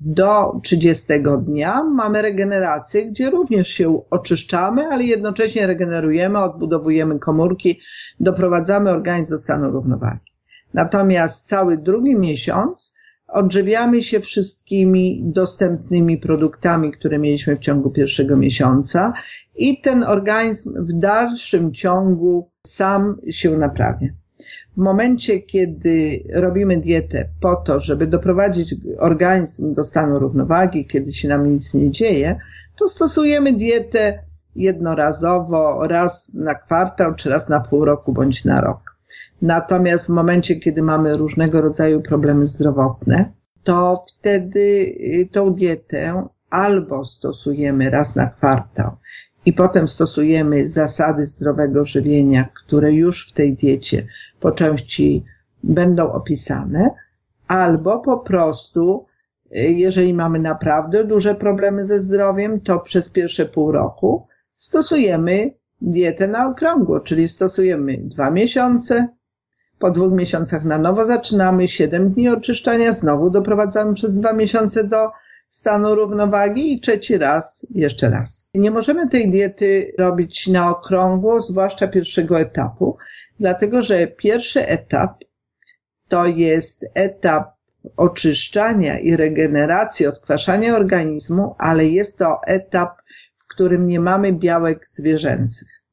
[0.02, 1.08] do 30
[1.42, 7.80] dnia mamy regenerację, gdzie również się oczyszczamy, ale jednocześnie regenerujemy, odbudowujemy komórki,
[8.20, 10.32] doprowadzamy organizm do stanu równowagi.
[10.74, 12.94] Natomiast cały drugi miesiąc
[13.28, 19.14] odżywiamy się wszystkimi dostępnymi produktami, które mieliśmy w ciągu pierwszego miesiąca
[19.56, 24.08] i ten organizm w dalszym ciągu sam się naprawia.
[24.78, 31.28] W momencie, kiedy robimy dietę po to, żeby doprowadzić organizm do stanu równowagi, kiedy się
[31.28, 32.40] nam nic nie dzieje,
[32.76, 34.20] to stosujemy dietę
[34.56, 38.97] jednorazowo, raz na kwartał, czy raz na pół roku, bądź na rok.
[39.42, 43.32] Natomiast w momencie, kiedy mamy różnego rodzaju problemy zdrowotne,
[43.64, 48.92] to wtedy y, tą dietę albo stosujemy raz na kwartał
[49.46, 54.08] i potem stosujemy zasady zdrowego żywienia, które już w tej diecie
[54.40, 55.26] po części
[55.64, 56.90] będą opisane,
[57.48, 59.06] albo po prostu,
[59.52, 66.48] jeżeli mamy naprawdę duże problemy ze zdrowiem, to przez pierwsze pół roku stosujemy dietę na
[66.48, 69.08] okrągło, czyli stosujemy dwa miesiące,
[69.80, 75.12] po dwóch miesiącach na nowo zaczynamy siedem dni oczyszczania, znowu doprowadzamy przez dwa miesiące do
[75.50, 78.50] stanu równowagi i trzeci raz, jeszcze raz.
[78.54, 82.98] Nie możemy tej diety robić na okrągło, zwłaszcza pierwszego etapu,
[83.40, 85.24] dlatego że pierwszy etap
[86.10, 87.58] to jest etap
[87.98, 93.02] oczyszczania i regeneracji, odkwaszania organizmu, ale jest to etap,
[93.38, 95.87] w którym nie mamy białek zwierzęcych.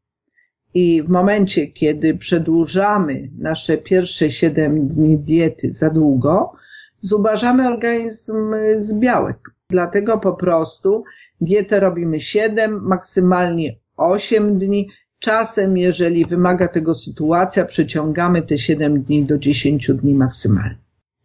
[0.74, 6.52] I w momencie, kiedy przedłużamy nasze pierwsze 7 dni diety za długo,
[7.00, 9.50] zubażamy organizm z białek.
[9.70, 11.04] Dlatego po prostu
[11.40, 14.88] dietę robimy 7, maksymalnie 8 dni.
[15.18, 20.78] Czasem, jeżeli wymaga tego sytuacja, przeciągamy te 7 dni do 10 dni maksymalnie.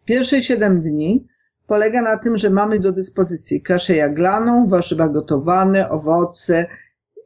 [0.04, 1.26] Pierwsze 7 dni
[1.66, 6.66] polega na tym, że mamy do dyspozycji kaszę jaglaną, warzywa gotowane, owoce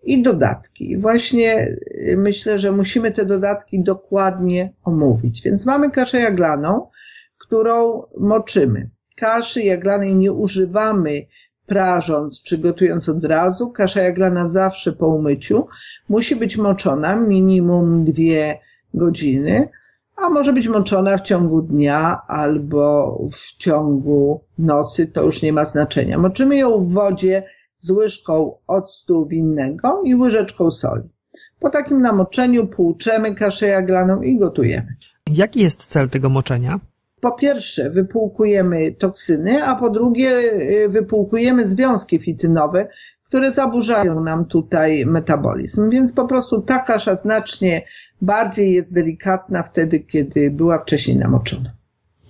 [0.06, 0.96] i dodatki.
[0.96, 1.76] Właśnie
[2.16, 5.42] myślę, że musimy te dodatki dokładnie omówić.
[5.42, 6.86] Więc mamy kaszę jaglaną,
[7.38, 8.90] którą moczymy.
[9.16, 11.22] Kaszy jaglanej nie używamy
[11.66, 13.70] prażąc czy gotując od razu.
[13.70, 15.66] Kasza jaglana zawsze po umyciu
[16.08, 18.58] musi być moczona minimum dwie
[18.94, 19.68] godziny,
[20.16, 25.64] a może być moczona w ciągu dnia albo w ciągu nocy, to już nie ma
[25.64, 26.18] znaczenia.
[26.18, 27.42] Moczymy ją w wodzie
[27.84, 31.08] z łyżką octu winnego i łyżeczką soli.
[31.60, 34.96] Po takim namoczeniu płuczemy kaszę jaglaną i gotujemy.
[35.30, 36.80] Jaki jest cel tego moczenia?
[37.24, 40.30] po pierwsze wypłukujemy toksyny, a po drugie
[40.84, 42.88] y, wypłukujemy związki fitynowe,
[43.24, 45.90] które zaburzają nam tutaj metabolizm.
[45.90, 47.82] Więc po prostu ta kasza znacznie
[48.22, 51.72] bardziej jest delikatna wtedy, kiedy była wcześniej namoczona.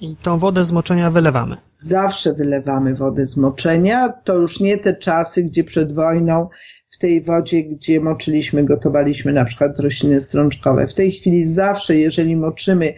[0.04, 1.56] I tą wodę z moczenia wylewamy?
[1.74, 4.08] Zawsze wylewamy wodę z moczenia.
[4.08, 6.48] To już nie te czasy, gdzie przed wojną
[6.90, 10.86] w tej wodzie, gdzie moczyliśmy, gotowaliśmy na przykład rośliny strączkowe.
[10.86, 12.94] W tej chwili zawsze, jeżeli moczymy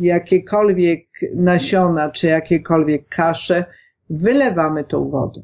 [0.00, 3.64] jakiekolwiek nasiona czy jakiekolwiek kasze,
[4.10, 5.42] wylewamy tą wodę.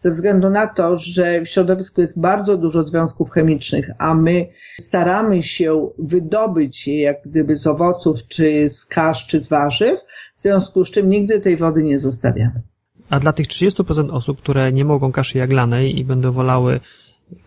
[0.00, 4.46] Ze względu na to, że w środowisku jest bardzo dużo związków chemicznych, a my
[4.80, 10.00] staramy się wydobyć je jak gdyby z owoców, czy z kasz, czy z warzyw,
[10.36, 12.62] w związku z czym nigdy tej wody nie zostawiamy.
[13.10, 16.80] A dla tych 30% osób, które nie mogą kaszy jaglanej i będą wolały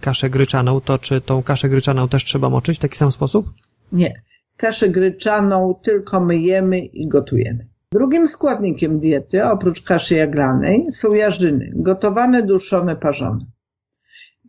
[0.01, 3.53] kaszę gryczaną, to czy tą kaszę gryczaną też trzeba moczyć w taki sam sposób?
[3.91, 4.21] Nie
[4.57, 7.72] kaszę gryczaną tylko myjemy i gotujemy.
[7.93, 13.45] Drugim składnikiem diety, oprócz kaszy jaglanej, są jarzyny, gotowane, duszone, parzone.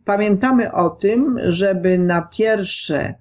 [0.05, 3.15] Pamiętamy o tym, żeby na pierwsze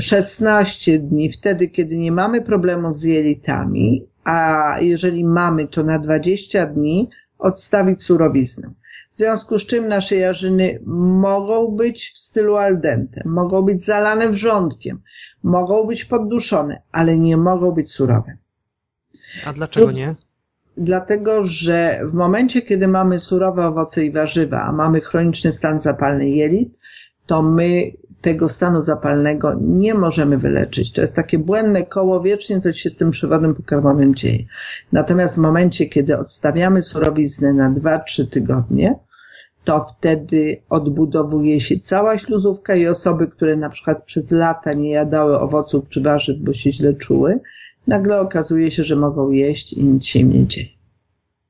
[0.00, 6.66] 16 dni, wtedy kiedy nie mamy problemów z jelitami, a jeżeli mamy, to na 20
[6.66, 8.70] dni odstawić surowiznę.
[9.10, 10.80] W związku z czym nasze jarzyny
[11.20, 15.00] mogą być w stylu al dente, mogą być zalane wrzątkiem,
[15.42, 18.38] mogą być podduszone, ale nie mogą być surowe.
[19.44, 20.14] A dlaczego nie?
[20.76, 26.28] Dlatego, że w momencie, kiedy mamy surowe owoce i warzywa, a mamy chroniczny stan zapalny
[26.28, 26.78] jelit,
[27.26, 30.92] to my tego stanu zapalnego nie możemy wyleczyć.
[30.92, 34.44] To jest takie błędne koło, wiecznie coś się z tym przewodem pokarmowym dzieje.
[34.92, 38.98] Natomiast w momencie, kiedy odstawiamy surowiznę na 2-3 tygodnie,
[39.64, 45.38] to wtedy odbudowuje się cała śluzówka i osoby, które na przykład przez lata nie jadały
[45.38, 47.40] owoców czy warzyw, bo się źle czuły,
[47.88, 50.68] nagle okazuje się, że mogą jeść i nic się nie dzieje.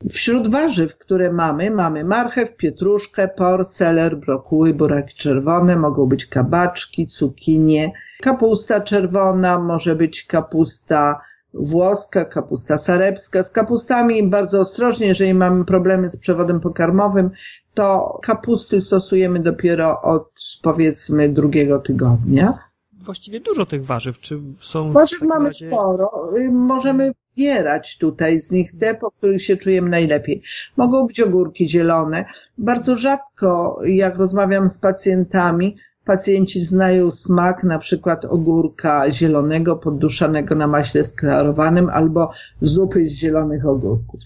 [0.09, 7.07] Wśród warzyw, które mamy, mamy marchew, pietruszkę, por, seler, brokuły, buraki czerwone, mogą być kabaczki,
[7.07, 11.21] cukinie, kapusta czerwona, może być kapusta
[11.53, 13.43] włoska, kapusta sarebska.
[13.43, 17.31] Z kapustami bardzo ostrożnie, jeżeli mamy problemy z przewodem pokarmowym,
[17.73, 20.29] to kapusty stosujemy dopiero od
[20.61, 22.68] powiedzmy drugiego tygodnia.
[22.99, 24.19] Właściwie dużo tych warzyw.
[24.19, 25.67] Czy są warzyw mamy razie...
[25.67, 26.31] sporo.
[26.37, 30.41] Y, możemy wybierać tutaj z nich te, po których się czujemy najlepiej.
[30.77, 32.25] Mogą być ogórki zielone.
[32.57, 40.67] Bardzo rzadko, jak rozmawiam z pacjentami, pacjenci znają smak na przykład ogórka zielonego podduszanego na
[40.67, 42.31] maśle sklarowanym albo
[42.61, 44.19] zupy z zielonych ogórków.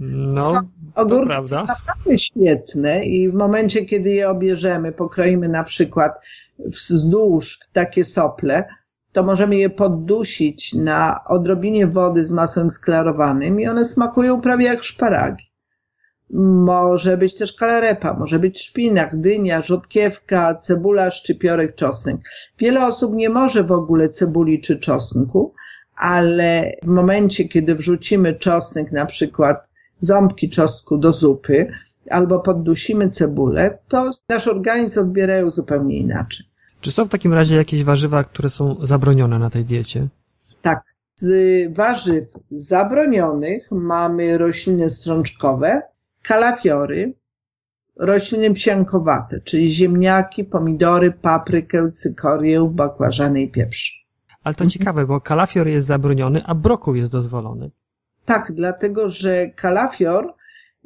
[0.00, 0.62] No,
[0.94, 1.42] ogórki to prawda.
[1.42, 6.20] są naprawdę świetne i w momencie, kiedy je obierzemy, pokroimy na przykład
[6.58, 8.64] wzdłuż w takie sople,
[9.12, 14.82] to możemy je poddusić na odrobinie wody z masłem sklarowanym i one smakują prawie jak
[14.82, 15.50] szparagi.
[16.64, 22.16] Może być też kalarepa, może być szpinak, dynia, rzodkiewka, cebula, szczypiorek, czosnek.
[22.58, 25.54] Wiele osób nie może w ogóle cebuli czy czosnku,
[25.96, 29.69] ale w momencie, kiedy wrzucimy czosnek, na przykład
[30.00, 31.72] ząbki czosnku do zupy,
[32.10, 36.46] albo poddusimy cebulę, to nasz organizm odbierają zupełnie inaczej.
[36.80, 40.08] Czy są w takim razie jakieś warzywa, które są zabronione na tej diecie?
[40.62, 40.82] Tak.
[41.16, 45.82] Z warzyw zabronionych mamy rośliny strączkowe,
[46.22, 47.14] kalafiory,
[47.96, 54.06] rośliny psiankowate, czyli ziemniaki, pomidory, paprykę, cykorię, bakłażany i pieprz.
[54.44, 54.70] Ale to mhm.
[54.70, 57.70] ciekawe, bo kalafior jest zabroniony, a brokuł jest dozwolony.
[58.24, 60.34] Tak, dlatego że kalafior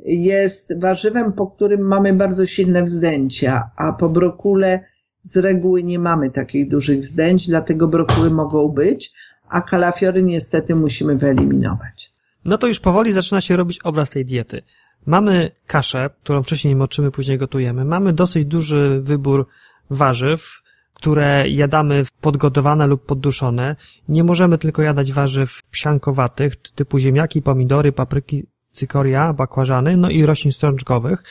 [0.07, 4.81] jest warzywem, po którym mamy bardzo silne wzdęcia, a po brokule
[5.23, 9.13] z reguły nie mamy takich dużych wzdęć, dlatego brokuły mogą być,
[9.49, 12.13] a kalafiory niestety musimy wyeliminować.
[12.45, 14.63] No to już powoli zaczyna się robić obraz tej diety.
[15.07, 17.85] Mamy kaszę, którą wcześniej moczymy, później gotujemy.
[17.85, 19.47] Mamy dosyć duży wybór
[19.91, 20.63] warzyw,
[21.05, 23.77] które jadamy podgotowane lub podduszone.
[24.09, 30.53] Nie możemy tylko jadać warzyw psiankowatych, typu ziemniaki, pomidory, papryki, cykoria, bakłażany, no i roślin
[30.53, 31.23] strączkowych.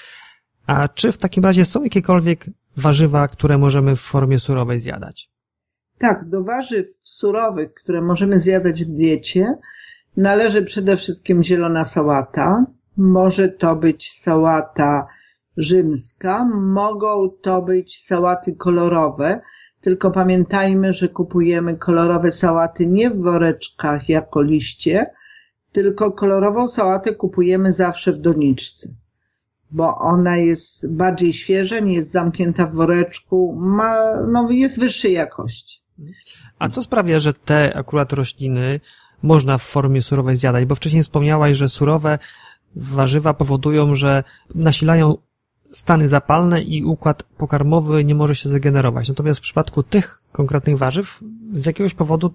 [0.67, 5.29] A czy w takim razie są jakiekolwiek warzywa, które możemy w formie surowej zjadać?
[5.97, 9.55] Tak, do warzyw surowych, które możemy zjadać w diecie,
[10.17, 12.65] należy przede wszystkim zielona sałata.
[12.97, 15.07] Może to być sałata
[15.57, 19.41] rzymska, mogą to być sałaty kolorowe,
[19.83, 25.05] tylko pamiętajmy, że kupujemy kolorowe sałaty nie w woreczkach jako liście,
[25.71, 28.89] tylko kolorową sałatę kupujemy zawsze w doniczce,
[29.71, 35.83] bo ona jest bardziej świeża, nie jest zamknięta w woreczku, ma, no, jest wyższej jakości.
[36.59, 38.79] A co sprawia, że te akurat rośliny
[39.23, 40.65] można w formie surowej zjadać?
[40.65, 42.19] Bo wcześniej wspomniałaś, że surowe
[42.75, 44.23] warzywa powodują, że
[44.55, 45.17] nasilają
[45.73, 49.09] stany zapalne i układ pokarmowy nie może się zregenerować.
[49.09, 51.19] Natomiast w przypadku tych konkretnych warzyw
[51.53, 52.33] z jakiegoś powodu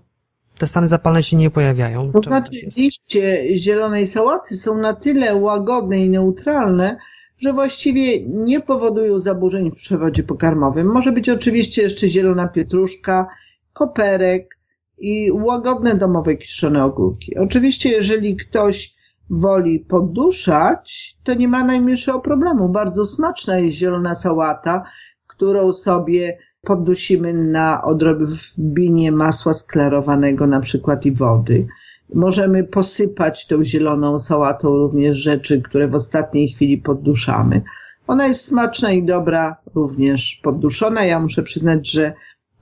[0.59, 2.13] te stany zapalne się nie pojawiają.
[2.13, 6.97] To znaczy liście zielonej sałaty są na tyle łagodne i neutralne,
[7.39, 10.87] że właściwie nie powodują zaburzeń w przewodzie pokarmowym.
[10.87, 13.29] Może być oczywiście jeszcze zielona pietruszka,
[13.73, 14.59] koperek
[14.99, 17.37] i łagodne domowe kiszone ogórki.
[17.37, 18.98] Oczywiście jeżeli ktoś
[19.31, 22.69] woli podduszać, to nie ma najmniejszego problemu.
[22.69, 24.83] Bardzo smaczna jest zielona sałata,
[25.27, 31.67] którą sobie poddusimy na odrobinie masła sklerowanego na przykład i wody.
[32.15, 37.63] Możemy posypać tą zieloną sałatą również rzeczy, które w ostatniej chwili podduszamy.
[38.07, 41.05] Ona jest smaczna i dobra, również podduszona.
[41.05, 42.13] Ja muszę przyznać, że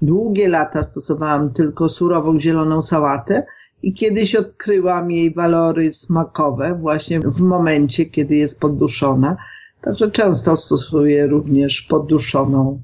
[0.02, 3.46] długie lata stosowałam tylko surową zieloną sałatę
[3.82, 9.36] i kiedyś odkryłam jej walory smakowe właśnie w momencie, kiedy jest podduszona.
[9.80, 12.82] Także często stosuję również podduszoną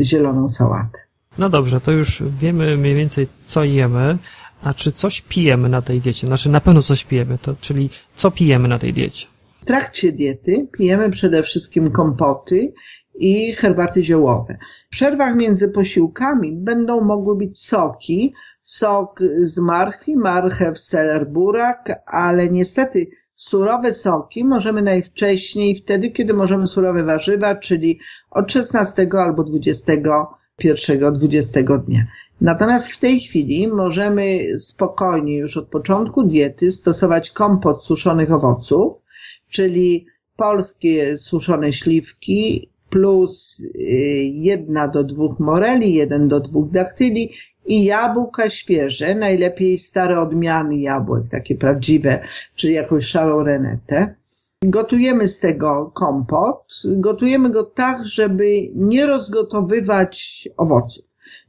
[0.00, 0.98] zieloną sałatę.
[1.38, 4.18] No dobrze, to już wiemy mniej więcej co jemy,
[4.62, 6.26] a czy coś pijemy na tej diecie?
[6.26, 9.26] Znaczy na pewno coś pijemy, to, czyli co pijemy na tej diecie?
[9.60, 12.72] W trakcie diety pijemy przede wszystkim kompoty
[13.14, 14.58] i herbaty ziołowe.
[14.86, 18.34] W przerwach między posiłkami będą mogły być soki,
[18.70, 26.66] sok z marchwi, marchew, seler, burak, ale niestety surowe soki możemy najwcześniej wtedy, kiedy możemy
[26.66, 32.06] surowe warzywa, czyli od 16 albo 21, 20 dnia.
[32.40, 39.02] Natomiast w tej chwili możemy spokojnie już od początku diety stosować kompot suszonych owoców,
[39.48, 40.06] czyli
[40.36, 43.80] polskie suszone śliwki plus y,
[44.24, 47.32] jedna do dwóch moreli, jeden do dwóch daktyli
[47.70, 52.22] i jabłka świeże, najlepiej stare odmiany jabłek, takie prawdziwe,
[52.54, 54.14] czyli jakąś szarą renetę.
[54.62, 56.82] Gotujemy z tego kompot.
[56.84, 61.04] Gotujemy go tak, żeby nie rozgotowywać owoców.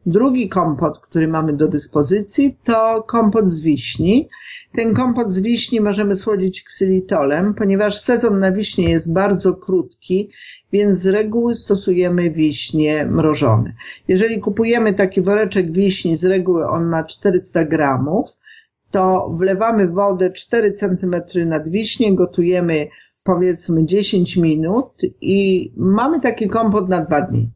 [0.06, 4.30] Drugi kompot, który mamy do dyspozycji, to kompot z wiśni.
[4.76, 10.32] Ten kompot z wiśni możemy słodzić ksylitolem, ponieważ sezon na wiśnie jest bardzo krótki,
[10.72, 13.74] więc z reguły stosujemy wiśnie mrożone.
[14.08, 18.38] Jeżeli kupujemy taki woreczek wiśni, z reguły on ma 400 gramów,
[18.92, 21.16] to wlewamy wodę 4 cm
[21.46, 22.88] nad wiśnie, gotujemy
[23.24, 27.50] powiedzmy 10 minut i mamy taki kompot na dwa dni.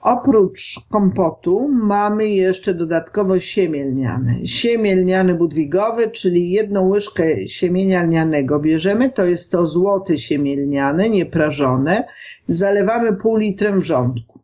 [0.00, 4.46] Oprócz kompotu mamy jeszcze dodatkowo siemię lniane.
[4.46, 11.10] Siemię lniane budwigowe, czyli jedną łyżkę siemienia lnianego bierzemy, to jest to złote siemię lniane,
[11.10, 12.04] nieprażone,
[12.48, 14.40] zalewamy pół litrem wrzątku.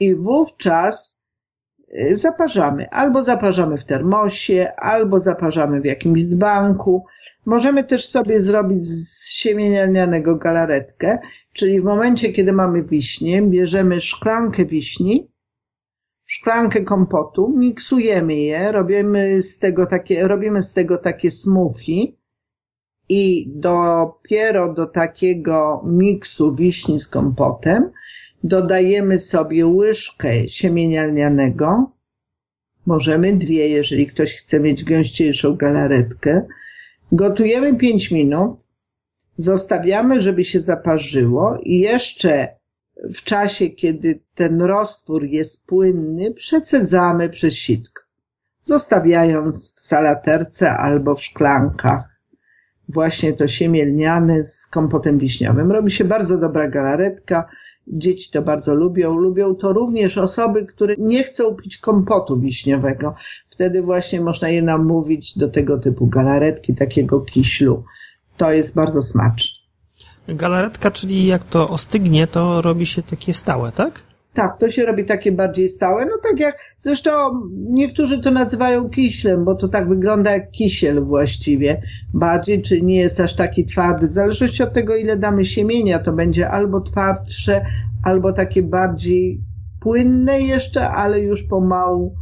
[0.00, 1.17] I wówczas
[2.12, 2.90] zaparzamy.
[2.90, 7.04] Albo zaparzamy w termosie, albo zaparzamy w jakimś dzbanku.
[7.46, 11.18] Możemy też sobie zrobić z siemienia lnianego galaretkę,
[11.52, 15.30] czyli w momencie, kiedy mamy wiśnie, bierzemy szklankę wiśni,
[16.26, 22.12] szklankę kompotu, miksujemy je, robimy z tego takie, robimy z tego takie smoothie
[23.08, 27.90] i dopiero do takiego miksu wiśni z kompotem
[28.44, 31.92] dodajemy sobie łyżkę siemienia lnianego,
[32.86, 36.46] możemy dwie, jeżeli ktoś chce mieć gęściejszą galaretkę.
[37.12, 38.66] Gotujemy 5 minut,
[39.38, 42.48] zostawiamy, żeby się zaparzyło i jeszcze
[42.96, 48.02] w czasie, kiedy ten roztwór jest płynny, przecedzamy przez sitko,
[48.62, 52.18] zostawiając w salaterce albo w szklankach
[52.88, 55.72] właśnie to siemię lniane z kompotem wiśniowym.
[55.72, 57.48] Robi się bardzo dobra galaretka,
[57.92, 59.14] Dzieci to bardzo lubią.
[59.14, 63.14] Lubią to również osoby, które nie chcą pić kompotu wiśniowego.
[63.50, 67.84] Wtedy właśnie można je namówić do tego typu galaretki, takiego kiślu.
[68.36, 69.58] To jest bardzo smaczne.
[70.28, 74.02] Galaretka, czyli jak to ostygnie, to robi się takie stałe, tak?
[74.38, 76.06] Tak, to się robi takie bardziej stałe.
[76.06, 77.10] No tak jak, zresztą
[77.52, 81.82] niektórzy to nazywają kiślem, bo to tak wygląda jak kisiel właściwie.
[82.14, 84.08] Bardziej, czy nie jest aż taki twardy.
[84.08, 87.64] W zależności od tego, ile damy siemienia, to będzie albo twardsze,
[88.04, 89.40] albo takie bardziej
[89.80, 92.14] płynne jeszcze, ale już pomału,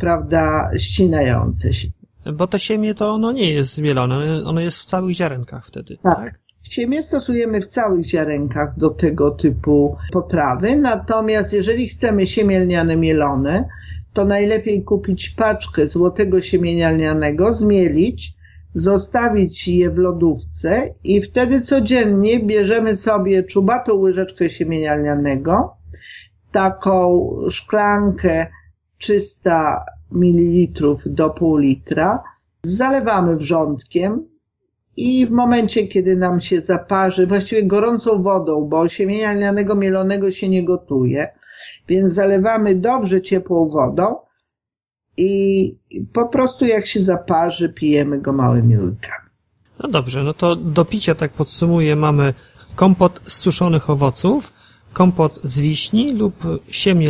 [0.00, 1.88] prawda, ścinające się.
[2.34, 6.16] Bo to siemię to ono nie jest zmielone, ono jest w całych ziarenkach wtedy, tak?
[6.16, 6.43] tak?
[6.70, 13.68] Siemię stosujemy w całych ziarenkach do tego typu potrawy, natomiast jeżeli chcemy siemię lniane mielone,
[14.12, 18.34] to najlepiej kupić paczkę złotego siemienia lnianego, zmielić,
[18.74, 25.76] zostawić je w lodówce i wtedy codziennie bierzemy sobie czubatą łyżeczkę siemienia lnianego,
[26.52, 28.46] taką szklankę
[28.98, 32.22] 300 ml do pół litra,
[32.62, 34.33] zalewamy wrzątkiem,
[34.96, 40.48] i w momencie, kiedy nam się zaparzy, właściwie gorącą wodą, bo siemienia lnianego mielonego się
[40.48, 41.28] nie gotuje,
[41.88, 44.16] więc zalewamy dobrze ciepłą wodą
[45.16, 45.76] i
[46.12, 49.28] po prostu jak się zaparzy, pijemy go małymi łykami.
[49.82, 52.34] No dobrze, no to do picia, tak podsumuję, mamy
[52.74, 54.52] kompot z suszonych owoców,
[54.92, 56.34] kompot z wiśni lub
[56.68, 57.08] siemię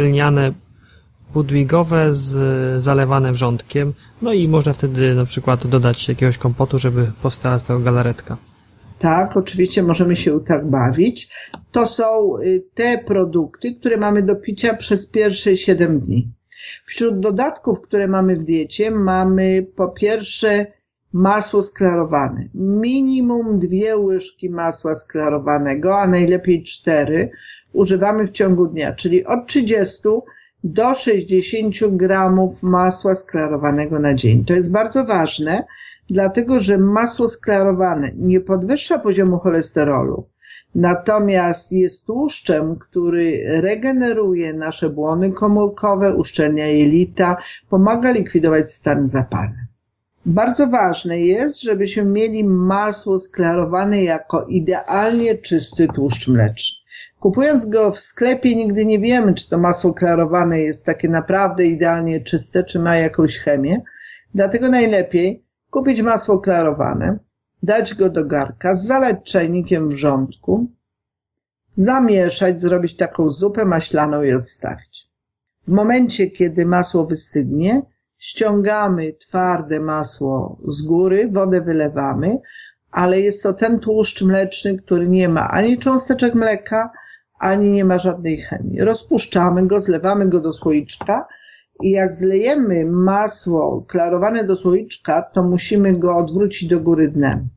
[1.34, 7.10] lniane budwigowe z zalewane wrzątkiem, no i można wtedy na przykład dodać jakiegoś kompotu, żeby
[7.22, 8.36] powstała z tego galaretka.
[8.98, 11.30] Tak, oczywiście możemy się tak bawić.
[11.72, 16.32] To są y, te produkty, które mamy do picia przez pierwsze 7 dni.
[16.84, 20.66] Wśród dodatków, które mamy w diecie, mamy po pierwsze
[21.12, 22.48] masło sklarowane.
[22.54, 27.30] Minimum dwie łyżki masła sklarowanego, a najlepiej cztery
[27.72, 30.08] używamy w ciągu dnia, czyli od 30
[30.64, 34.44] do 60 gramów masła sklarowanego na dzień.
[34.44, 35.64] To jest bardzo ważne,
[36.10, 40.28] dlatego że masło sklarowane nie podwyższa poziomu cholesterolu,
[40.74, 47.36] natomiast jest tłuszczem, który regeneruje nasze błony komórkowe, uszczelnia jelita,
[47.70, 49.66] pomaga likwidować stan zapalny.
[50.26, 56.83] Bardzo ważne jest, żebyśmy mieli masło sklarowane jako idealnie czysty tłuszcz mleczny.
[57.24, 62.20] Kupując go w sklepie nigdy nie wiemy, czy to masło klarowane jest takie naprawdę idealnie
[62.20, 63.82] czyste, czy ma jakąś chemię.
[64.34, 67.18] Dlatego najlepiej kupić masło klarowane,
[67.62, 70.70] dać go do garka, zalać czajnikiem wrzątku,
[71.74, 75.08] zamieszać, zrobić taką zupę maślaną i odstawić.
[75.66, 77.82] W momencie, kiedy masło wystygnie,
[78.18, 82.38] ściągamy twarde masło z góry, wodę wylewamy,
[82.90, 86.90] ale jest to ten tłuszcz mleczny, który nie ma ani cząsteczek mleka,
[87.38, 88.80] ani nie ma żadnej chemii.
[88.80, 91.26] Rozpuszczamy go, zlewamy go do słoiczka
[91.82, 97.48] i jak zlejemy masło klarowane do słoiczka, to musimy go odwrócić do góry dnem.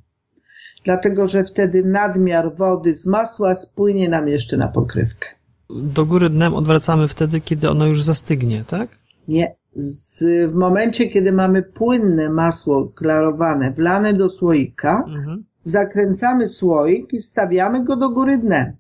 [0.86, 5.30] Dlatego, że wtedy nadmiar wody z masła spłynie nam jeszcze na pokrywkę.
[5.70, 8.90] Do góry dnem odwracamy wtedy, kiedy ono już zastygnie, tak?
[9.28, 9.56] Nie.
[9.76, 15.44] Z, w momencie, kiedy mamy płynne masło klarowane, wlane do słoika, mhm.
[15.64, 18.74] zakręcamy słoik i stawiamy go do góry dnem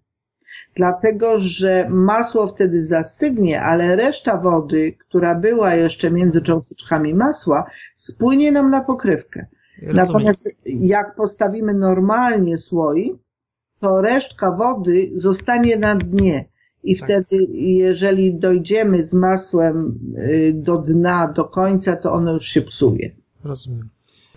[0.76, 7.64] dlatego że masło wtedy zastygnie, ale reszta wody, która była jeszcze między cząsteczkami masła,
[7.95, 9.45] spłynie nam na pokrywkę.
[9.82, 9.95] Rozumiem.
[9.95, 13.16] Natomiast jak postawimy normalnie słoik,
[13.80, 16.45] to resztka wody zostanie na dnie.
[16.84, 17.05] I tak.
[17.05, 23.12] wtedy, jeżeli dojdziemy z masłem y, do dna, do końca, to ono już się psuje.
[23.43, 23.88] Rozumiem.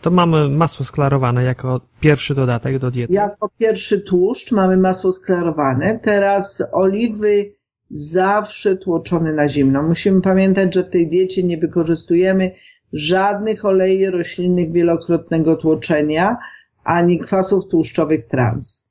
[0.00, 3.14] To mamy masło sklarowane jako pierwszy dodatek do diety.
[3.14, 5.98] Jako pierwszy tłuszcz mamy masło sklarowane.
[5.98, 7.52] Teraz oliwy
[7.90, 9.82] zawsze tłoczony na zimno.
[9.82, 12.50] Musimy pamiętać, że w tej diecie nie wykorzystujemy
[12.92, 16.36] żadnych olei roślinnych wielokrotnego tłoczenia,
[16.84, 18.88] ani kwasów tłuszczowych trans.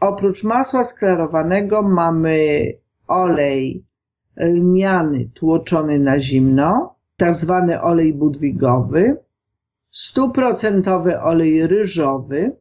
[0.00, 2.66] Oprócz masła sklarowanego mamy
[3.06, 3.84] olej
[4.36, 9.16] lniany tłoczony na zimno, tak zwany olej budwigowy,
[9.94, 12.56] stuprocentowy olej ryżowy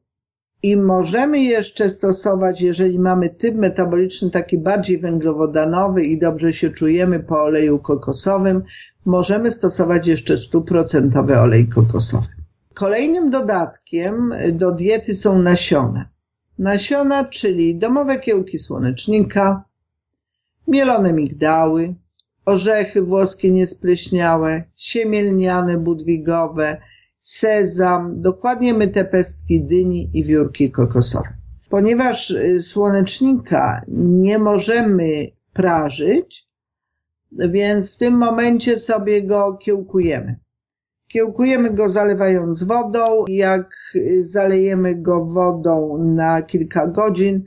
[0.63, 7.19] i możemy jeszcze stosować, jeżeli mamy typ metaboliczny taki bardziej węglowodanowy i dobrze się czujemy
[7.19, 8.63] po oleju kokosowym,
[9.05, 12.27] możemy stosować jeszcze stuprocentowy olej kokosowy.
[12.73, 16.09] Kolejnym dodatkiem do diety są nasiona.
[16.59, 19.63] Nasiona, czyli domowe kiełki słonecznika,
[20.67, 21.95] mielone migdały,
[22.45, 26.77] orzechy włoskie niespleśniałe, siemielniane budwigowe,
[27.23, 31.29] sezam, dokładnie myte pestki dyni i wiórki kokosowe.
[31.69, 36.45] Ponieważ y, słonecznika nie możemy prażyć,
[37.31, 40.39] więc w tym momencie sobie go kiełkujemy.
[41.07, 43.25] Kiełkujemy go zalewając wodą.
[43.27, 43.75] Jak
[44.19, 47.43] zalejemy go wodą na kilka godzin,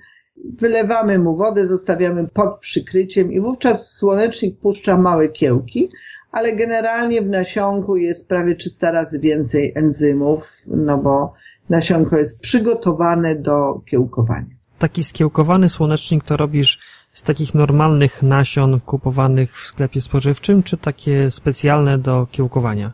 [0.58, 5.90] wylewamy mu wodę, zostawiamy pod przykryciem i wówczas słonecznik puszcza małe kiełki,
[6.32, 11.32] ale generalnie w nasionku jest prawie 300 razy więcej enzymów, no bo
[11.68, 14.56] nasionko jest przygotowane do kiełkowania.
[14.78, 16.78] Taki skiełkowany słonecznik to robisz
[17.12, 22.92] z takich normalnych nasion kupowanych w sklepie spożywczym, czy takie specjalne do kiełkowania?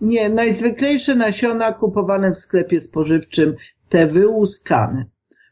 [0.00, 3.54] Nie, najzwyklejsze nasiona kupowane w sklepie spożywczym,
[3.88, 5.04] te wyłuskane.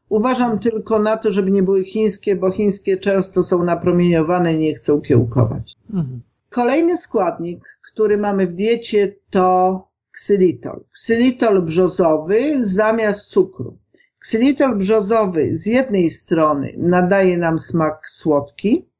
[0.08, 4.74] Uważam tylko na to, żeby nie były chińskie, bo chińskie często są napromieniowane i nie
[4.74, 5.76] chcą kiełkować.
[5.94, 6.20] Mhm.
[6.51, 10.84] Kolejny składnik, który mamy w diecie to ksylitol.
[10.90, 13.78] Ksylitol brzozowy zamiast cukru.
[14.18, 18.90] Ksylitol brzozowy z jednej strony nadaje nam smak słodki,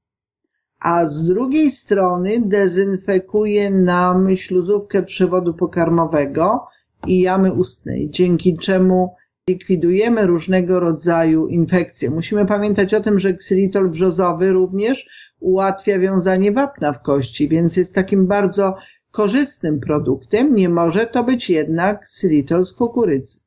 [0.81, 6.67] a z drugiej strony dezynfekuje nam śluzówkę przewodu pokarmowego
[7.07, 9.15] i jamy ustnej, dzięki czemu
[9.49, 12.11] likwidujemy różnego rodzaju infekcje.
[12.11, 15.09] Musimy pamiętać o tym, że ksylitol brzozowy również
[15.41, 18.77] ułatwia wiązanie wapna w kości, więc jest takim bardzo
[19.11, 20.55] korzystnym produktem.
[20.55, 23.41] Nie może to być jednak ksylitol z kukurydzy.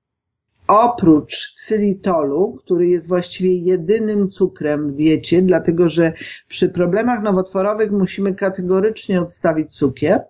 [0.68, 6.14] Oprócz ksylitolu, który jest właściwie jedynym cukrem w diecie, dlatego że
[6.48, 10.22] przy problemach nowotworowych musimy kategorycznie odstawić cukier,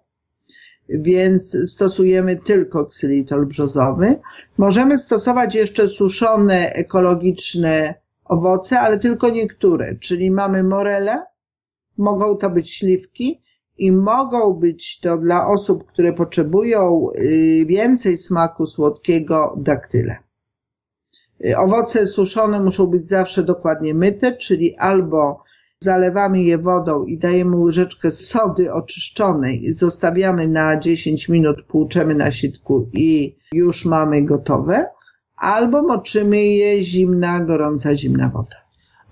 [0.90, 4.20] więc stosujemy tylko ksylitol brzozowy.
[4.58, 7.96] Możemy stosować jeszcze suszone ekologiczne
[8.26, 11.24] owoce, ale tylko niektóre, czyli mamy morele,
[11.98, 13.42] mogą to być śliwki
[13.78, 20.18] i mogą być to dla osób, które potrzebują y, więcej smaku słodkiego daktyle.
[21.46, 25.44] Y, owoce suszone muszą być zawsze dokładnie myte, czyli albo
[25.80, 32.90] zalewamy je wodą i dajemy łyżeczkę sody oczyszczonej, zostawiamy na 10 minut, płuczemy na sitku
[32.94, 34.86] i już mamy gotowe,
[35.36, 38.63] albo moczymy je zimna, gorąca, zimna woda.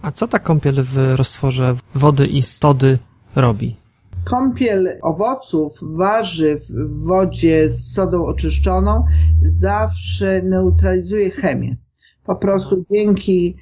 [0.02, 2.98] A co ta kąpiel w roztworze wody i sody
[3.36, 3.76] robi?
[4.24, 9.06] Kąpiel owoców, warzyw w wodzie z sodą oczyszczoną
[9.42, 11.76] zawsze neutralizuje chemię.
[12.26, 13.56] Po prostu dzięki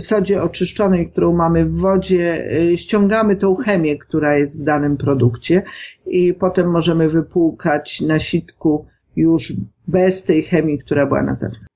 [0.00, 5.62] sodzie oczyszczonej, którą mamy w wodzie, y, ściągamy tą chemię, która jest w danym produkcie
[6.06, 8.86] i potem możemy wypłukać na sitku
[9.16, 9.52] już
[9.88, 11.74] bez tej chemii, która była na zewnątrz.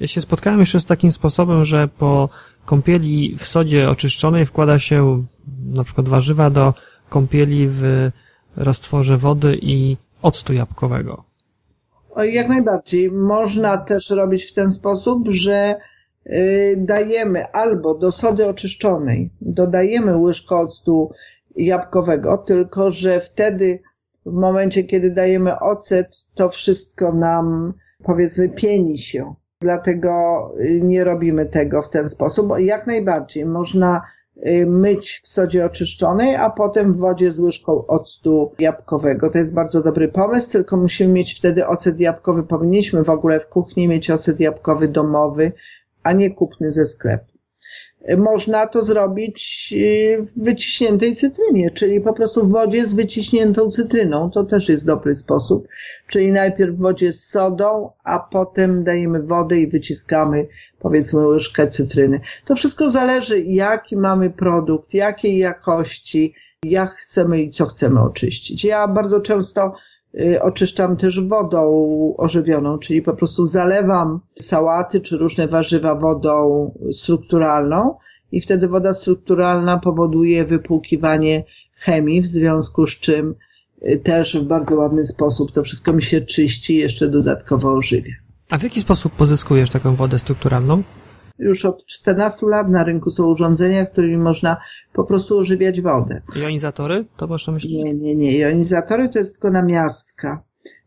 [0.00, 2.28] Ja się spotkałem jeszcze z takim sposobem, że po
[2.66, 5.24] kąpieli w sodzie oczyszczonej wkłada się
[5.66, 6.74] na przykład warzywa do
[7.08, 8.10] kąpieli w
[8.56, 11.24] roztworze wody i octu jabłkowego.
[12.16, 13.10] Jak najbardziej.
[13.10, 15.76] Można też robić w ten sposób, że
[16.26, 21.10] y, dajemy albo do sody oczyszczonej dodajemy łyżkę octu
[21.56, 23.80] jabłkowego, tylko że wtedy
[24.26, 29.34] w momencie, kiedy dajemy ocet, to wszystko nam powiedzmy pieni się.
[29.60, 32.48] Dlatego y, nie robimy tego w ten sposób.
[32.58, 34.02] Jak najbardziej można
[34.46, 39.30] y, myć w sodzie oczyszczonej, a potem w wodzie z łyżką octu jabłkowego.
[39.30, 42.42] To jest bardzo dobry pomysł, tylko musimy mieć wtedy ocet jabłkowy.
[42.42, 45.52] Powinniśmy w ogóle w kuchni mieć ocet jabłkowy domowy,
[46.02, 47.35] a nie kupny ze sklepu
[48.18, 54.30] można to zrobić y, w wyciśniętej cytrynie, czyli po prostu w wodzie z wyciśniętą cytryną.
[54.30, 55.68] To też jest dobry sposób.
[56.08, 60.46] Czyli najpierw w wodzie z sodą, a potem dajemy wodę i wyciskamy
[60.78, 62.20] powiedzmy łyżkę cytryny.
[62.44, 66.34] To wszystko zależy jaki mamy produkt, jakiej jakości,
[66.64, 68.64] jak chcemy i co chcemy oczyścić.
[68.64, 69.74] Ja bardzo często
[70.40, 77.94] oczyszczam też wodą ożywioną, czyli po prostu zalewam sałaty czy różne warzywa wodą strukturalną
[78.32, 81.44] i wtedy woda strukturalna powoduje wypłukiwanie
[81.74, 83.34] chemii, w związku z czym
[83.82, 88.12] y, też w bardzo ładny sposób to wszystko mi się czyści jeszcze dodatkowo ożywia.
[88.50, 90.82] A w jaki sposób pozyskujesz taką wodę strukturalną?
[91.38, 94.56] Już od 14 lat na rynku są urządzenia, którymi można
[94.92, 96.22] po prostu ożywiać wodę.
[96.36, 97.04] Jonizatory?
[97.16, 97.84] To masz na myśli?
[97.84, 98.38] Nie, nie, nie.
[98.38, 100.42] Jonizatory to jest tylko namiastka.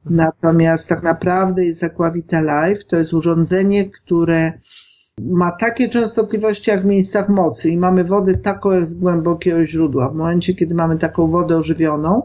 [0.06, 4.54] Natomiast tak naprawdę jest Aquavita Life, to jest urządzenie, które
[5.22, 10.10] ma takie częstotliwości jak w miejscach mocy i mamy wodę taką jak z głębokiego źródła.
[10.10, 12.24] W momencie, kiedy mamy taką wodę ożywioną,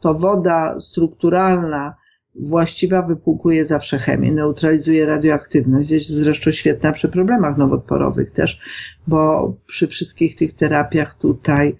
[0.00, 1.94] to woda strukturalna
[2.40, 5.90] właściwa wypłukuje zawsze chemię, neutralizuje radioaktywność.
[5.90, 8.60] Jest zresztą świetna przy problemach nowotworowych też,
[9.06, 11.76] bo przy wszystkich tych terapiach tutaj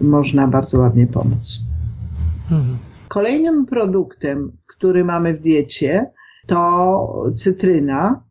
[0.00, 1.58] można bardzo ładnie pomóc.
[2.52, 2.78] Mhm.
[3.08, 6.10] Kolejnym produktem, który mamy w diecie,
[6.46, 8.24] to cytryna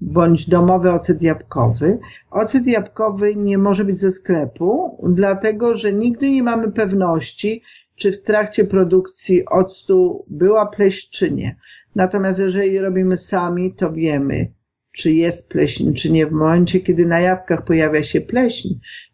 [0.00, 1.98] bądź domowy ocet jabłkowy.
[2.30, 7.62] Ocet jabłkowy nie może być ze sklepu, dlatego że nigdy nie mamy pewności,
[7.96, 11.56] czy w trakcie produkcji octu była pleśń, czy nie.
[11.94, 14.52] Natomiast jeżeli robimy sami, to wiemy,
[14.92, 16.26] czy jest pleśń, czy nie.
[16.26, 18.68] W momencie, kiedy na jabłkach pojawia się pleśń,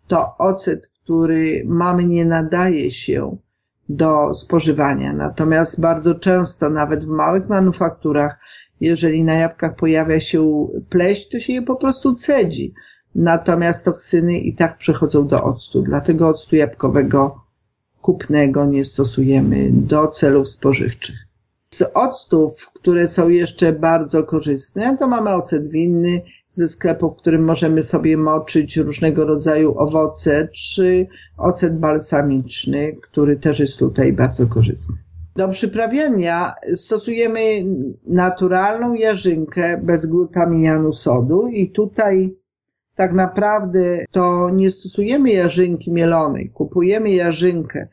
[0.09, 3.37] to ocet, który mamy, nie nadaje się
[3.89, 5.13] do spożywania.
[5.13, 8.41] Natomiast bardzo często, nawet w małych manufakturach,
[8.81, 12.75] jeżeli na jabłkach pojawia się pleśń, to się je po prostu cedzi.
[13.15, 15.83] Natomiast toksyny i tak przechodzą do octu.
[15.83, 17.50] Dlatego octu jabłkowego
[18.03, 21.17] kupnego nie stosujemy do celów spożywczych.
[21.71, 27.45] Z octów, które są jeszcze bardzo korzystne, to mamy ocet winny ze sklepu, w którym
[27.45, 31.07] możemy sobie moczyć różnego rodzaju owoce, czy
[31.39, 34.97] ocet balsamiczny, który też jest tutaj bardzo korzystny.
[35.37, 37.41] Do przyprawiania stosujemy
[38.07, 42.40] naturalną jarzynkę bez glutaminianu sodu i tutaj
[43.01, 47.89] tak naprawdę to nie stosujemy jarzynki mielonej, kupujemy jarzynkę,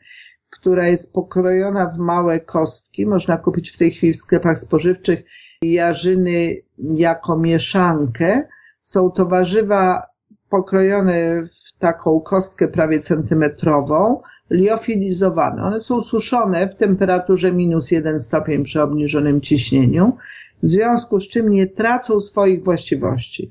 [0.50, 3.06] która jest pokrojona w małe kostki.
[3.06, 5.22] Można kupić w tej chwili w sklepach spożywczych
[5.62, 8.48] jarzyny jako mieszankę.
[8.82, 10.02] Są to warzywa
[10.50, 15.62] pokrojone w taką kostkę prawie centymetrową, liofilizowane.
[15.62, 20.16] One są suszone w temperaturze minus 1 stopień przy obniżonym ciśnieniu,
[20.62, 23.50] w związku z czym nie tracą swoich właściwości.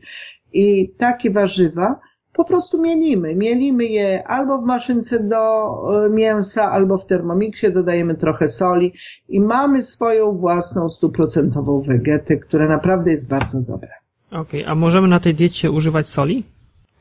[0.54, 2.00] I takie warzywa
[2.38, 3.36] po prostu mielimy.
[3.36, 5.74] Mielimy je albo w maszynce do
[6.06, 8.93] e, mięsa, albo w termomiksie, dodajemy trochę soli
[9.30, 13.89] i mamy swoją własną stuprocentową wegetę, która naprawdę jest bardzo dobra.
[14.32, 16.43] Okej, okay, a możemy na tej diecie używać soli?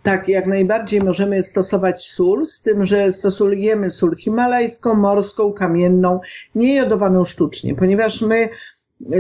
[0.03, 6.21] Tak, jak najbardziej możemy stosować sól, z tym, że stosujemy sól himalajską, morską, kamienną,
[6.55, 8.49] niejodowaną sztucznie, ponieważ my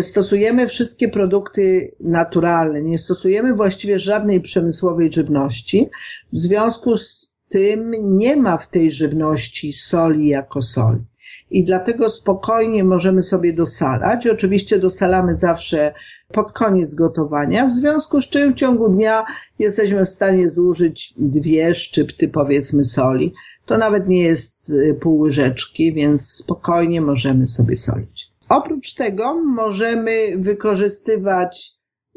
[0.01, 5.89] stosujemy wszystkie produkty naturalne, nie stosujemy właściwie żadnej przemysłowej żywności.
[6.33, 11.05] W związku z tym nie ma w tej żywności soli jako soli.
[11.51, 14.27] I dlatego spokojnie możemy sobie dosalać.
[14.27, 15.95] Oczywiście dosalamy zawsze
[16.33, 19.25] pod koniec gotowania, w związku z czym w ciągu dnia
[19.59, 23.35] jesteśmy w stanie zużyć dwie szczypty powiedzmy soli.
[23.67, 28.26] To nawet nie jest y, pół łyżeczki, więc spokojnie możemy sobie solić.
[28.49, 31.73] Oprócz tego możemy wykorzystywać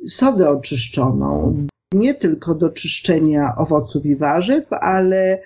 [0.08, 1.56] sodę oczyszczoną,
[1.94, 5.42] nie tylko do czyszczenia owoców i warzyw, ale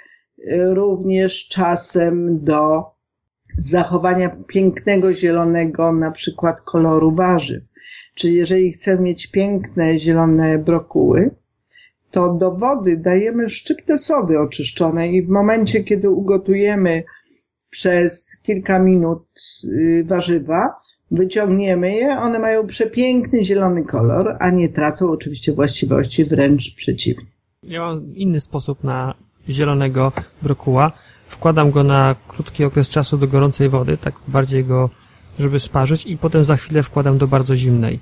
[0.49, 2.83] również czasem do
[3.57, 7.63] zachowania pięknego zielonego, na przykład koloru warzyw.
[8.15, 11.35] Czyli jeżeli chcemy mieć piękne zielone brokuły,
[12.11, 17.03] to do wody dajemy szczyptę sody oczyszczonej i w momencie, kiedy ugotujemy
[17.73, 19.23] przez kilka minut
[19.63, 20.61] y, warzywa,
[21.11, 27.25] wyciągniemy je, one mają przepiękny zielony kolor, a nie tracą oczywiście właściwości, wręcz przeciwnie.
[27.63, 29.13] Ja mam inny sposób na
[29.49, 30.11] zielonego
[30.41, 30.91] brokuła.
[31.27, 34.89] Wkładam go na krótki okres czasu do gorącej wody, tak bardziej go,
[35.39, 37.99] żeby sparzyć i potem za chwilę wkładam do bardzo zimnej.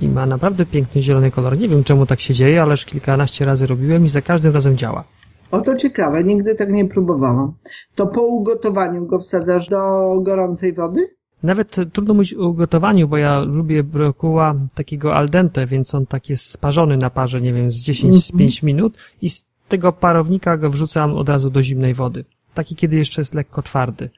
[0.00, 1.58] I ma naprawdę piękny zielony kolor.
[1.58, 5.04] Nie wiem czemu tak się dzieje, ależ kilkanaście razy robiłem i za każdym razem działa.
[5.50, 7.52] O to ciekawe, nigdy tak nie próbowałam.
[7.94, 11.08] To po ugotowaniu go wsadzasz do gorącej wody?
[11.42, 16.30] Nawet trudno mówić o ugotowaniu, bo ja lubię brokuła takiego al dente, więc on tak
[16.30, 18.64] jest sparzony na parze, nie wiem, z 10-5 mm -hmm.
[18.64, 22.24] minut i z tego parownika go wrzucam od razu do zimnej wody.
[22.54, 24.10] Taki, kiedy jeszcze jest lekko twardy,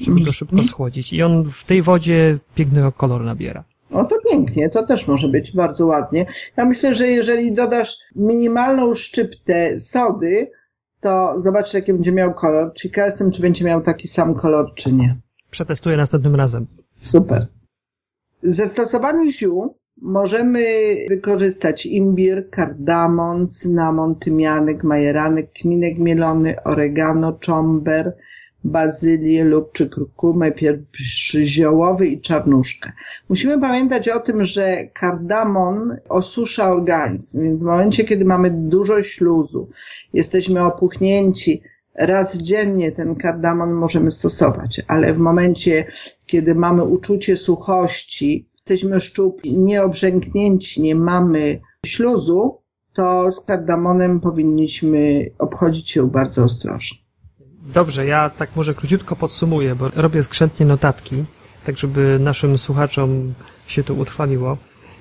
[0.00, 0.68] żeby go szybko mhm.
[0.68, 1.12] schłodzić.
[1.12, 3.64] I on w tej wodzie pięknego koloru nabiera.
[3.90, 6.26] O, to pięknie, to też może być bardzo ładnie.
[6.56, 10.50] Ja myślę, że jeżeli dodasz minimalną szczyptę sody,
[11.00, 12.72] to zobacz, jaki będzie miał kolor.
[12.74, 15.16] Ciekaw jestem, czy będzie miał taki sam kolor, czy nie.
[15.50, 16.66] Przetestuję następnym razem.
[16.94, 17.46] Super.
[18.42, 20.64] Ze stosowanych ziół Możemy
[21.08, 28.16] wykorzystać imbir, kardamon, cynamon, tymianek, majeranek, kminek mielony, oregano, czomber,
[28.64, 32.92] bazylię lub czy kurkumę, pieprz ziołowy i czarnuszkę.
[33.28, 39.68] Musimy pamiętać o tym, że kardamon osusza organizm, więc w momencie, kiedy mamy dużo śluzu,
[40.12, 41.62] jesteśmy opuchnięci,
[41.94, 45.84] raz dziennie ten kardamon możemy stosować, ale w momencie,
[46.26, 52.58] kiedy mamy uczucie suchości, jesteśmy szczupli, nieobrzęknięci, nie mamy śluzu,
[52.94, 57.05] to z kardamonem powinniśmy obchodzić się bardzo ostrożnie.
[57.74, 61.24] Dobrze, ja tak może króciutko podsumuję, bo robię skrzętnie notatki,
[61.64, 63.34] tak żeby naszym słuchaczom
[63.66, 64.56] się to utrwaliło.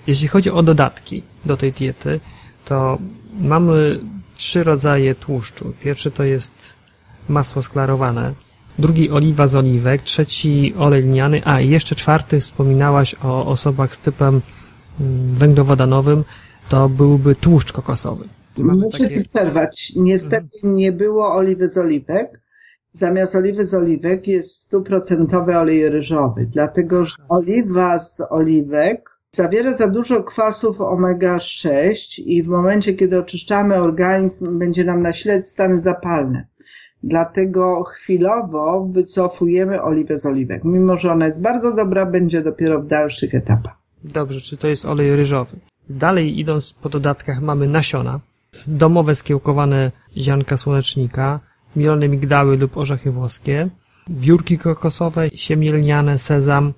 [0.07, 2.19] Jeśli chodzi o dodatki do tej diety,
[2.65, 2.97] to
[3.39, 3.99] mamy
[4.37, 5.73] trzy rodzaje tłuszczu.
[5.83, 6.73] Pierwszy to jest
[7.29, 8.33] masło sklarowane,
[8.79, 13.97] drugi oliwa z oliwek, trzeci olej lniany, a i jeszcze czwarty wspominałaś o osobach z
[13.97, 14.41] typem
[14.99, 16.23] mm, węglowodanowym,
[16.69, 18.25] to byłby tłuszcz kokosowy.
[18.57, 19.23] Muszę takie...
[19.23, 19.93] przerwać.
[19.95, 20.75] Niestety mhm.
[20.75, 22.44] nie było oliwy z oliwek.
[22.95, 29.87] Zamiast oliwy z oliwek jest stuprocentowy olej ryżowy, dlatego że oliwa z oliwek zawiera za
[29.87, 36.47] dużo kwasów omega-6 i w momencie, kiedy oczyszczamy organizm, będzie nam nasilać stany zapalne.
[37.03, 40.63] Dlatego chwilowo wycofujemy oliwę z oliwek.
[40.63, 43.75] Mimo, że ona jest bardzo dobra, będzie dopiero w dalszych etapach.
[44.03, 45.57] Dobrze, czy to jest olej ryżowy?
[45.89, 48.19] Dalej idąc po dodatkach mamy nasiona,
[48.67, 51.39] domowe skiełkowane ziarnka słonecznika,
[51.75, 53.69] mielone migdały lub orzechy włoskie,
[54.09, 56.73] wiórki kokosowe, siemielniane, sezam,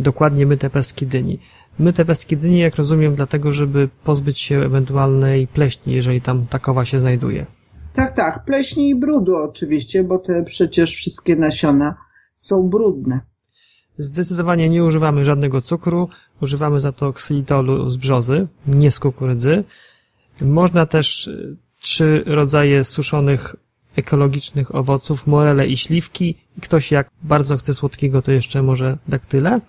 [0.00, 1.38] dokładnie myte pestki dyni.
[1.78, 7.00] Myte pestki dyni, jak rozumiem, dlatego, żeby pozbyć się ewentualnej pleśni, jeżeli tam takowa się
[7.00, 7.46] znajduje.
[7.94, 11.94] Tak, tak, pleśni i brudu oczywiście, bo te przecież wszystkie nasiona
[12.36, 13.20] są brudne.
[13.98, 16.08] Zdecydowanie nie używamy żadnego cukru,
[16.42, 19.64] używamy za to ksylitolu z brzozy, nie z kukurydzy.
[20.40, 23.56] Można też e, trzy rodzaje suszonych
[23.96, 26.34] ekologicznych owoców, morele i śliwki.
[26.62, 29.60] Ktoś jak bardzo chce słodkiego, to jeszcze może daktyle.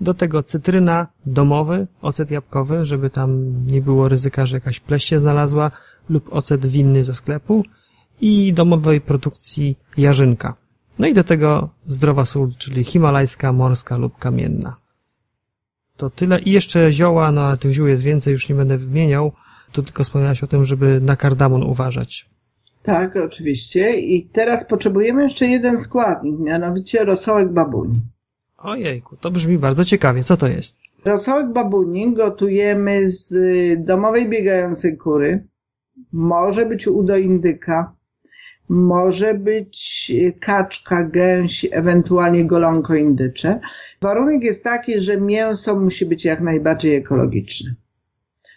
[0.00, 5.18] Do tego cytryna, domowy, ocet jabłkowy, żeby tam nie było ryzyka, że jakaś pleść się
[5.18, 5.70] znalazła,
[6.10, 7.64] lub ocet winny ze sklepu
[8.20, 10.54] i domowej produkcji jarzynka.
[10.98, 14.76] No i do tego zdrowa sól, czyli himalajska, morska lub kamienna.
[15.96, 16.40] To tyle.
[16.40, 19.32] I jeszcze zioła, no ale tych ziół jest więcej, już nie będę wymieniał.
[19.72, 22.28] Tu tylko wspomniałeś o tym, żeby na kardamon uważać.
[22.88, 24.00] Tak, oczywiście.
[24.00, 28.00] I teraz potrzebujemy jeszcze jeden składnik, mianowicie rosołek babuni.
[28.58, 30.24] Ojejku, to brzmi bardzo ciekawie.
[30.24, 30.76] Co to jest?
[31.04, 33.34] Rosołek babuni gotujemy z
[33.84, 35.46] domowej biegającej kury.
[36.12, 37.92] Może być udo indyka,
[38.68, 43.60] może być kaczka, gęś, ewentualnie golonko indycze.
[44.00, 47.74] Warunek jest taki, że mięso musi być jak najbardziej ekologiczne.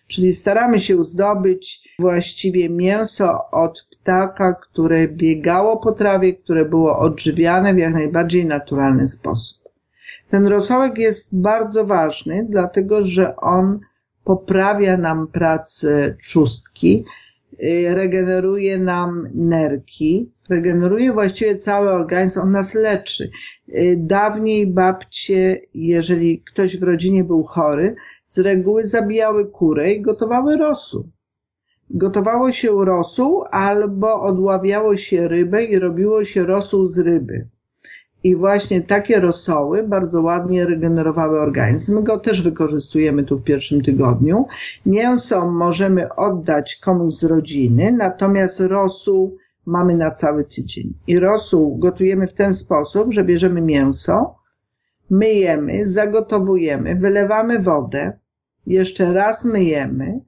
[0.08, 7.74] Czyli staramy się zdobyć właściwie mięso od ptaka, które biegało po trawie, które było odżywiane
[7.74, 9.62] w jak najbardziej naturalny sposób.
[10.28, 13.80] Ten rosołek jest bardzo ważny, dlatego że on
[14.24, 17.06] poprawia nam pracę trzustki,
[17.64, 23.30] y, regeneruje nam nerki, regeneruje właściwie cały organizm, on nas leczy.
[23.70, 27.95] Y, dawniej babcie, jeżeli ktoś w rodzinie był chory,
[28.28, 31.10] z reguły zabijały kurę i gotowały rosół.
[31.94, 37.48] Gotowało się rosół albo odławiało się rybę i robiło się rosół z ryby.
[38.24, 41.96] I właśnie takie rosoły bardzo ładnie regenerowały organizm.
[41.96, 44.46] My go też wykorzystujemy tu w pierwszym tygodniu.
[44.86, 50.94] Mięso możemy oddać komuś z rodziny, natomiast rosół mamy na cały tydzień.
[51.08, 54.36] I rosół gotujemy w ten sposób, że bierzemy mięso,
[55.10, 58.20] myjemy, zagotowujemy, wylewamy wodę,
[58.68, 60.20] jeszcze raz myjemy,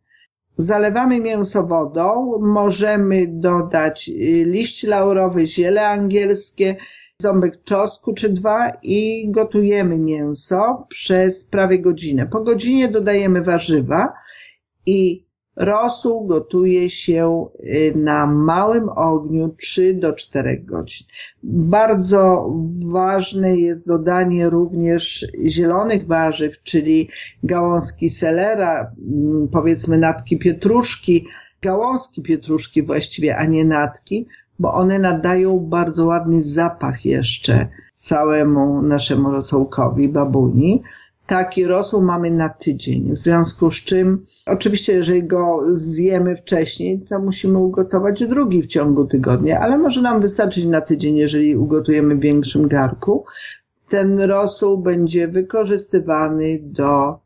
[0.57, 6.75] zalewamy mięso wodą, możemy dodać y, liść laurowy, ziele angielskie,
[7.21, 12.27] ząbek czosnku czy dwa i gotujemy mięso przez prawie godzinę.
[12.27, 14.13] Po godzinie dodajemy warzywa
[14.85, 15.22] i
[15.55, 21.07] Rosół gotuje się y, na małym ogniu 3 do 4 godzin.
[21.43, 22.51] Bardzo
[22.85, 27.09] ważne jest dodanie również zielonych warzyw, czyli
[27.43, 31.27] gałązki selera, mm, powiedzmy natki pietruszki,
[31.61, 34.27] gałązki pietruszki właściwie, a nie natki,
[34.59, 40.83] bo one nadają bardzo ładny zapach jeszcze całemu naszemu rosołkowi, babuni.
[41.27, 47.19] Taki rosół mamy na tydzień, w związku z czym oczywiście jeżeli go zjemy wcześniej, to
[47.19, 52.19] musimy ugotować drugi w ciągu tygodnia, ale może nam wystarczyć na tydzień, jeżeli ugotujemy w
[52.19, 53.25] większym garku.
[53.89, 57.19] Ten rosół będzie wykorzystywany do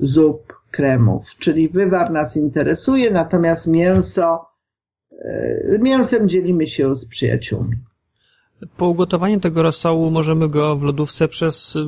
[0.00, 4.46] zup, kremów, czyli wywar nas interesuje, natomiast mięso,
[5.18, 7.76] e, mięsem dzielimy się z przyjaciółmi.
[8.76, 11.78] Po ugotowaniu tego rosołu możemy go w lodówce przez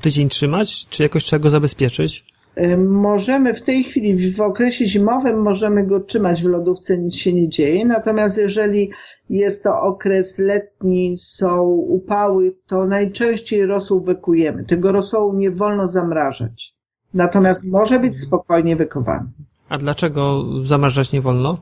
[0.00, 2.24] tydzień trzymać, czy jakoś trzeba go zabezpieczyć?
[2.54, 7.32] E, możemy w tej chwili, w okresie zimowym, możemy go trzymać w lodówce, nic się
[7.32, 7.86] nie dzieje.
[7.86, 8.90] Natomiast jeżeli
[9.30, 14.64] jest to okres letni, są upały, to najczęściej rosół wykujemy.
[14.64, 16.74] Tego rosołu nie wolno zamrażać.
[17.14, 19.28] Natomiast może być spokojnie wykowany.
[19.68, 21.58] A dlaczego zamrażać nie wolno?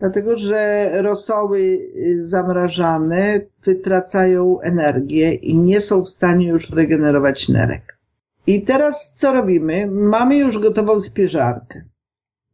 [0.00, 1.78] Dlatego, że rosoły
[2.20, 7.98] zamrażane wytracają energię i nie są w stanie już regenerować nerek.
[8.46, 9.86] I teraz co robimy?
[9.90, 11.84] Mamy już gotową spieżarkę.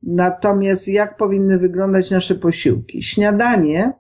[0.03, 3.03] Natomiast jak powinny wyglądać nasze posiłki?
[3.03, 3.93] Śniadanie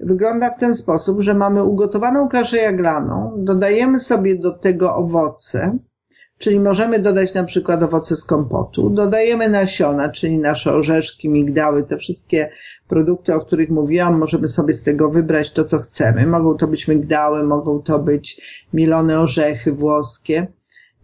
[0.00, 5.78] wygląda w ten sposób, że mamy ugotowaną kaszę jaglaną, dodajemy sobie do tego owoce,
[6.42, 11.96] czyli możemy dodać na przykład owoce z kompotu, dodajemy nasiona, czyli nasze orzeszki, migdały, te
[11.96, 12.50] wszystkie
[12.88, 16.26] produkty, o których mówiłam, możemy sobie z tego wybrać to, co chcemy.
[16.26, 20.46] Mogą to być migdały, mogą to być milone orzechy włoskie.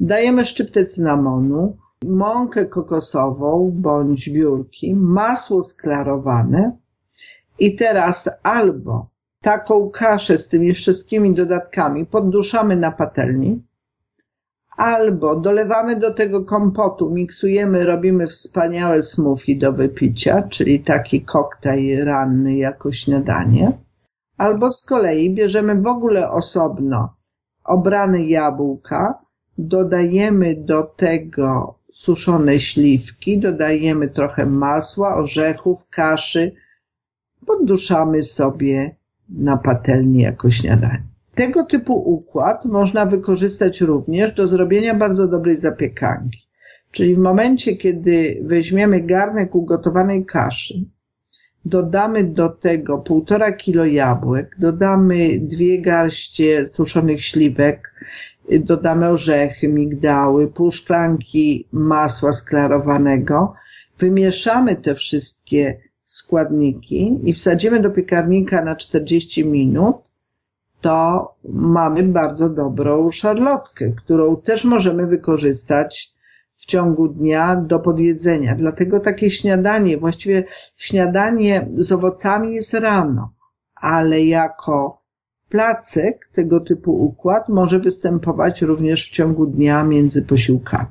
[0.01, 1.76] Dajemy szczyptę cynamonu,
[2.07, 6.76] mąkę kokosową bądź biurki, masło sklarowane
[7.59, 9.09] i teraz albo
[9.43, 13.67] taką kaszę z tymi wszystkimi dodatkami podduszamy na patelni,
[14.78, 22.56] albo dolewamy do tego kompotu, miksujemy, robimy wspaniałe smoothie do wypicia, czyli taki koktajl ranny
[22.56, 23.72] jako śniadanie,
[24.36, 27.14] albo z kolei bierzemy w ogóle osobno
[27.64, 29.18] obrane jabłka,
[29.58, 36.52] dodajemy do tego suszone śliwki, dodajemy trochę masła, orzechów, kaszy,
[37.46, 38.96] podduszamy sobie
[39.28, 41.07] na patelni jako śniadanie.
[41.39, 46.49] Tego typu układ można wykorzystać również do zrobienia bardzo dobrej zapiekanki.
[46.91, 50.74] Czyli w momencie, kiedy weźmiemy garnek ugotowanej kaszy,
[51.64, 57.95] dodamy do tego półtora kilo jabłek, dodamy dwie garście suszonych śliwek,
[58.61, 63.55] dodamy orzechy, migdały, pół szklanki masła sklarowanego,
[63.99, 70.07] wymieszamy te wszystkie składniki i wsadzimy do piekarnika na 40 minut,
[70.80, 76.14] to mamy bardzo dobrą szarlotkę, którą też możemy wykorzystać
[76.56, 78.54] w ciągu dnia do podjedzenia.
[78.54, 80.44] Dlatego takie śniadanie, właściwie
[80.76, 83.32] śniadanie z owocami jest rano,
[83.74, 85.02] ale jako
[85.48, 90.88] placek tego typu układ może występować również w ciągu dnia między posiłkami.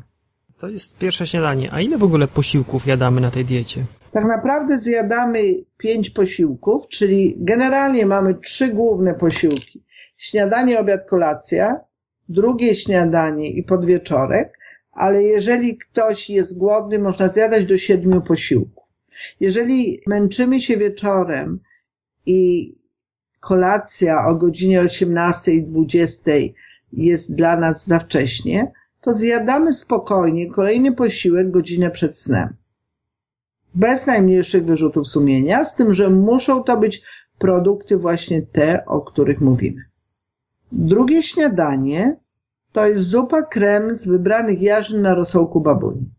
[0.59, 1.73] To jest pierwsze śniadanie.
[1.73, 3.85] A ile w ogóle posiłków jadamy na tej diecie?
[4.17, 5.39] Tak naprawdę zjadamy
[5.77, 9.83] pięć posiłków, czyli generalnie mamy trzy główne posiłki.
[10.17, 11.79] Śniadanie, obiad, kolacja,
[12.29, 14.59] drugie śniadanie i podwieczorek,
[14.91, 18.83] ale jeżeli ktoś jest głodny, można zjadać do siedmiu posiłków.
[19.39, 21.59] Jeżeli męczymy się wieczorem
[22.25, 22.73] i
[23.39, 26.31] kolacja o godzinie 18 i 20
[26.93, 32.55] jest dla nas za wcześnie, to zjadamy spokojnie kolejny posiłek godzinę przed snem.
[33.77, 37.03] Bez najmniejszych wyrzutów sumienia, z tym, że muszą to być
[37.37, 39.81] produkty właśnie te, o których mówimy.
[40.71, 42.17] Drugie śniadanie
[42.71, 46.09] to jest zupa krem z wybranych jarzyn na rosołku babuni.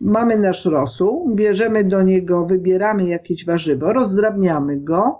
[0.00, 5.18] Mamy nasz rosół, bierzemy do niego, wybieramy jakieś warzywo, rozdrabniamy go,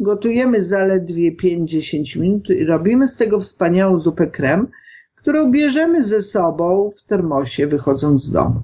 [0.00, 4.68] gotujemy zaledwie 5-10 minut i robimy z tego wspaniałą zupę krem,
[5.16, 8.62] którą bierzemy ze sobą w termosie wychodząc z domu.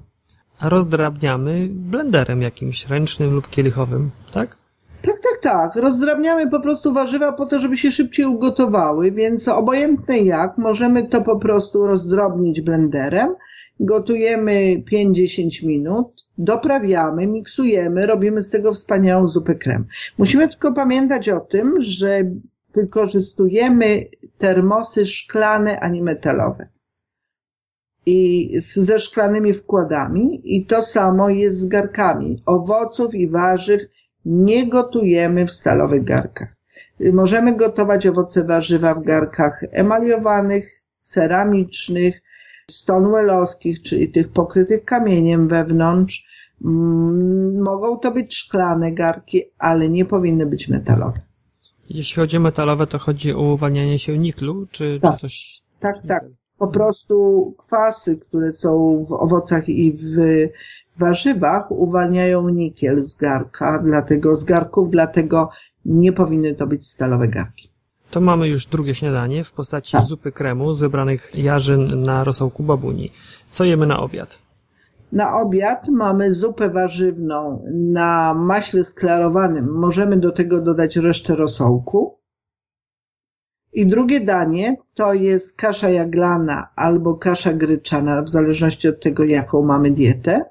[0.61, 4.57] Rozdrabniamy blenderem jakimś ręcznym lub kielichowym, tak?
[5.01, 5.75] Tak, tak, tak.
[5.75, 11.21] Rozdrabniamy po prostu warzywa po to, żeby się szybciej ugotowały, więc obojętne jak, możemy to
[11.21, 13.35] po prostu rozdrobnić blenderem.
[13.79, 19.85] Gotujemy 5-10 minut, doprawiamy, miksujemy, robimy z tego wspaniałą zupę krem.
[20.17, 22.21] Musimy tylko pamiętać o tym, że
[22.75, 24.05] wykorzystujemy
[24.37, 26.67] termosy szklane, a nie metalowe.
[28.09, 32.41] I ze szklanymi wkładami i to samo jest z garkami.
[32.45, 33.81] Owoców i warzyw
[34.25, 36.55] nie gotujemy w stalowych garkach.
[37.13, 40.65] Możemy gotować owoce warzywa w garkach emaliowanych,
[40.97, 42.21] ceramicznych,
[42.71, 46.25] stonewallowskich, czyli tych pokrytych kamieniem wewnątrz.
[46.65, 51.19] Mm, mogą to być szklane garki, ale nie powinny być metalowe.
[51.89, 55.13] Jeśli chodzi o metalowe, to chodzi o uwalnianie się niklu, czy, tak.
[55.13, 55.61] czy coś?
[55.79, 56.23] Tak, tak.
[56.57, 60.15] Po prostu kwasy, które są w owocach i w
[60.99, 65.49] warzywach uwalniają nikiel z garka, dlatego z garków, dlatego
[65.85, 67.69] nie powinny to być stalowe garki.
[68.11, 70.05] To mamy już drugie śniadanie w postaci tak.
[70.05, 73.11] zupy kremu z wybranych jarzyn na rosołku babuni.
[73.49, 74.39] Co jemy na obiad?
[75.11, 79.79] Na obiad mamy zupę warzywną na maśle sklarowanym.
[79.79, 82.16] Możemy do tego dodać resztę rosołku.
[83.73, 89.61] I drugie danie to jest kasza jaglana albo kasza gryczana, w zależności od tego, jaką
[89.61, 90.45] mamy dietę.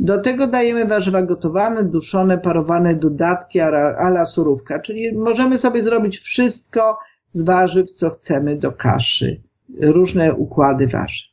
[0.00, 6.98] Do tego dajemy warzywa gotowane, duszone, parowane, dodatki ala surówka, czyli możemy sobie zrobić wszystko
[7.28, 9.40] z warzyw, co chcemy do kaszy.
[9.80, 11.30] Różne układy warzyw.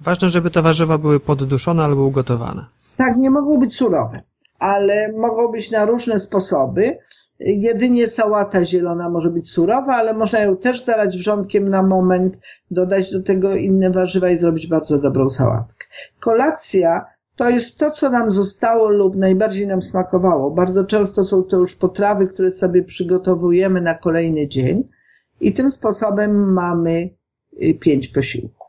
[0.00, 2.66] Ważne, żeby te warzywa były podduszone albo ugotowane.
[2.96, 4.16] Tak, nie mogą być surowe,
[4.58, 6.98] ale mogą być na różne sposoby.
[7.40, 12.38] Jedynie sałata zielona może być surowa, ale można ją też zalać wrzątkiem na moment,
[12.70, 15.86] dodać do tego inne warzywa i zrobić bardzo dobrą sałatkę.
[16.20, 17.06] Kolacja
[17.36, 20.50] to jest to, co nam zostało lub najbardziej nam smakowało.
[20.50, 24.88] Bardzo często są to już potrawy, które sobie przygotowujemy na kolejny dzień
[25.40, 27.10] i tym sposobem mamy
[27.62, 28.65] y, pięć posiłków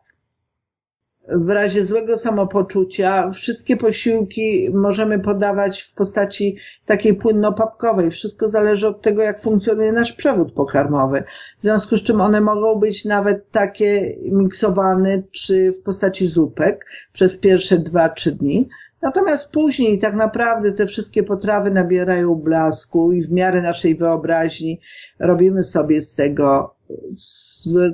[1.29, 8.11] w razie złego samopoczucia wszystkie posiłki możemy podawać w postaci takiej płynno-papkowej.
[8.11, 11.23] Wszystko zależy od tego, jak funkcjonuje nasz przewód pokarmowy.
[11.59, 17.37] W związku z czym one mogą być nawet takie miksowane, czy w postaci zupek przez
[17.37, 18.69] pierwsze dwa, trzy dni.
[19.01, 24.79] Natomiast później tak naprawdę te wszystkie potrawy nabierają blasku i w miarę naszej wyobraźni
[25.19, 26.75] robimy sobie z tego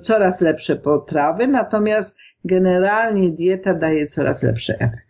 [0.02, 1.48] coraz lepsze potrawy.
[1.48, 5.08] Natomiast generalnie dieta daje coraz lepszy efekt.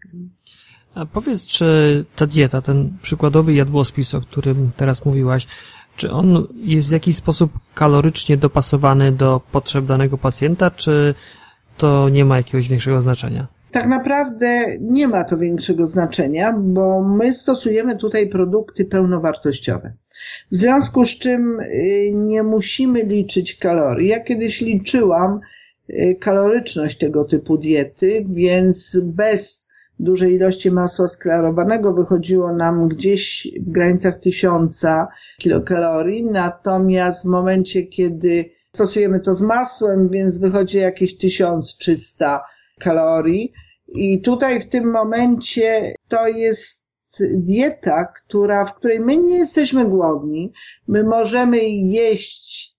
[0.96, 5.48] A powiedz, czy ta dieta, ten przykładowy jadłospis, o którym teraz mówiłaś,
[5.98, 11.16] czy on jest w jakiś sposób kalorycznie dopasowany do potrzeb danego pacjenta, czy
[11.78, 13.48] to nie ma jakiegoś większego znaczenia?
[13.72, 19.94] Tak naprawdę nie ma to większego znaczenia, bo my stosujemy tutaj produkty pełnowartościowe.
[20.52, 24.08] W związku z czym y, nie musimy liczyć kalorii.
[24.08, 25.40] Ja kiedyś liczyłam,
[26.20, 34.20] kaloryczność tego typu diety, więc bez dużej ilości masła sklarowanego wychodziło nam gdzieś w granicach
[34.20, 42.44] tysiąca kilokalorii, natomiast w momencie, kiedy stosujemy to z masłem, więc wychodzi jakieś 1300
[42.80, 43.54] kalorii.
[43.88, 46.88] I tutaj w tym momencie to jest
[47.34, 50.54] dieta, która, w której my nie jesteśmy głodni,
[50.88, 52.73] my możemy jeść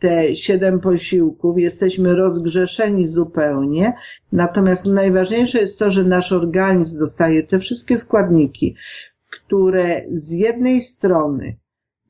[0.00, 3.94] te siedem posiłków, jesteśmy rozgrzeszeni zupełnie.
[4.32, 8.76] Natomiast najważniejsze jest to, że nasz organizm dostaje te wszystkie składniki,
[9.30, 11.56] które z jednej strony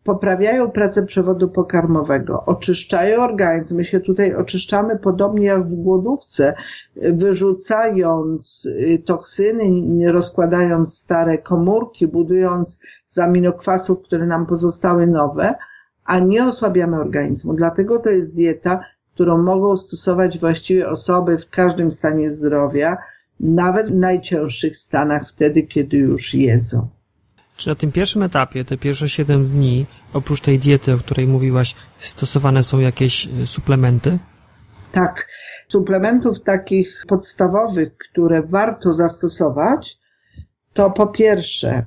[0.05, 3.77] poprawiają pracę przewodu pokarmowego, oczyszczają organizm.
[3.77, 6.55] My się tutaj oczyszczamy podobnie jak w głodówce,
[6.97, 15.55] wyrzucając y, toksyny, rozkładając stare komórki, budując z aminokwasów, które nam pozostały nowe,
[16.11, 17.55] a nie osłabiamy organizmu.
[17.55, 18.81] Dlatego to jest dieta,
[19.15, 22.97] którą mogą stosować właściwie osoby w każdym stanie zdrowia,
[23.41, 26.89] nawet w najcięższych stanach, wtedy, kiedy już jedzą.
[27.57, 31.75] Czy na tym pierwszym etapie, te pierwsze 7 dni, oprócz tej diety, o której mówiłaś,
[32.01, 34.19] stosowane są jakieś e, suplementy?
[34.93, 35.29] Tak.
[35.69, 39.99] Suplementów takich podstawowych, które warto zastosować,
[40.73, 41.85] to po pierwsze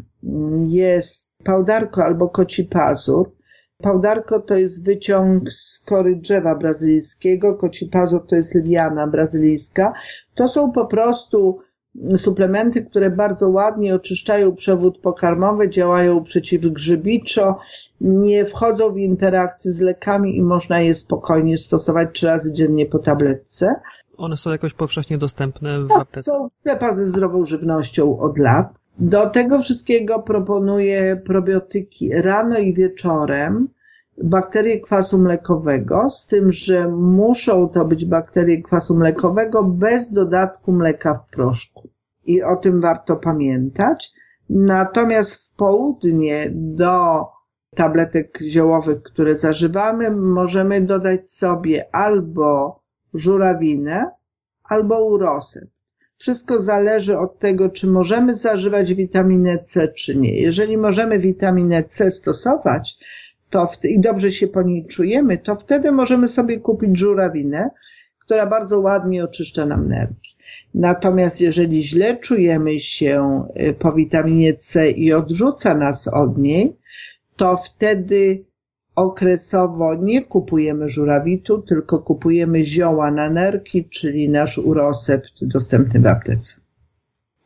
[0.67, 3.31] jest pałdarko albo koci pazur,
[3.83, 9.93] Pałdarko to jest wyciąg z kory drzewa brazylijskiego, koci pazur to jest liana brazylijska.
[10.35, 11.59] To są po prostu
[12.17, 17.57] suplementy, które bardzo ładnie oczyszczają przewód pokarmowy, działają przeciwgrzybiczo,
[18.01, 22.99] nie wchodzą w interakcję z lekami i można je spokojnie stosować trzy razy dziennie po
[22.99, 23.75] tabletce.
[24.17, 26.31] One są jakoś powszechnie dostępne w tak, aptece?
[26.31, 28.82] Są w sklepach ze zdrową żywnością od lat.
[28.99, 33.67] Do tego wszystkiego proponuję probiotyki rano i wieczorem.
[34.23, 41.13] Bakterie kwasu mlekowego, z tym, że muszą to być bakterie kwasu mlekowego bez dodatku mleka
[41.13, 41.89] w proszku.
[42.25, 44.13] I o tym warto pamiętać.
[44.49, 47.25] Natomiast w południe do
[47.75, 52.79] tabletek ziołowych, które zażywamy, możemy dodać sobie albo
[53.13, 54.11] żurawinę,
[54.63, 55.67] albo urosy.
[56.23, 60.41] Wszystko zależy od tego, czy możemy zażywać witaminę C, czy nie.
[60.41, 62.97] Jeżeli możemy witaminę C stosować
[63.49, 67.69] to w, i dobrze się po niej czujemy, to wtedy możemy sobie kupić żurawinę,
[68.19, 70.35] która bardzo ładnie oczyszcza nam nerki.
[70.73, 76.75] Natomiast jeżeli źle czujemy się y, po witaminie C i odrzuca nas od niej,
[77.35, 78.43] to wtedy
[78.95, 86.61] okresowo nie kupujemy żurawitu, tylko kupujemy zioła na nerki, czyli nasz urosept dostępny w aptece.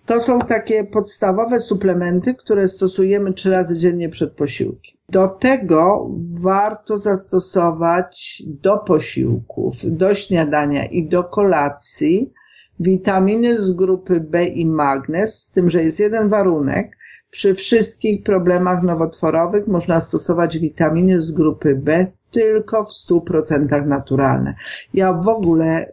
[0.06, 4.98] To są takie podstawowe suplementy, które stosujemy trzy razy dziennie przed posiłkiem.
[5.10, 12.34] Do tego warto zastosować do posiłków, do śniadania i do kolacji
[12.80, 16.98] witaminy z grupy B i magnez, z tym, że jest jeden warunek.
[17.32, 24.55] Przy wszystkich problemach nowotworowych można stosować witaminy z grupy B tylko w 100% naturalne.
[24.93, 25.91] Ja w ogóle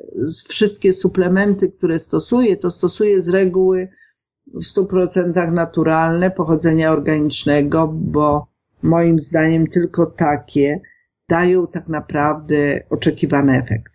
[0.49, 3.89] wszystkie suplementy, które stosuję, to stosuję z reguły
[4.47, 8.47] w 100% naturalne, pochodzenia organicznego, bo
[8.83, 10.81] moim zdaniem tylko takie
[11.29, 13.93] dają tak naprawdę oczekiwany efekt.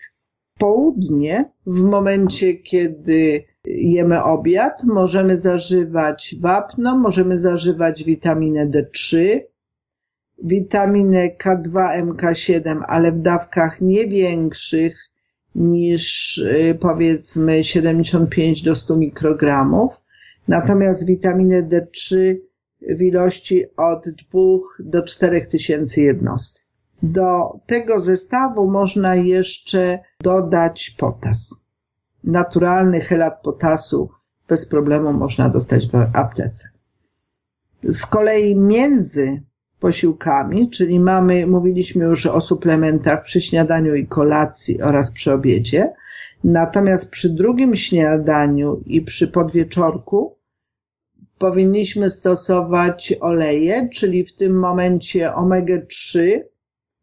[0.60, 9.40] Południe, w momencie kiedy jemy obiad, możemy zażywać wapno, możemy zażywać witaminę D3,
[10.44, 15.10] witaminę K2, MK7, ale w dawkach nie większych
[15.56, 20.02] niż y, powiedzmy 75 do 100 mikrogramów.
[20.48, 22.36] Natomiast witaminę D3
[22.82, 24.42] w ilości od 2
[24.80, 26.66] do 4 tysięcy jednostek.
[27.04, 31.69] Do tego zestawu można jeszcze dodać potas.
[32.24, 34.10] Naturalny chelat potasu
[34.48, 36.70] bez problemu można dostać w aptece.
[37.84, 39.42] Z kolei między
[39.80, 45.94] posiłkami, czyli mamy, mówiliśmy już o suplementach przy śniadaniu i kolacji oraz przy obiedzie.
[46.44, 50.36] Natomiast przy drugim śniadaniu i przy podwieczorku
[51.38, 56.40] powinniśmy stosować oleje, czyli w tym momencie omega-3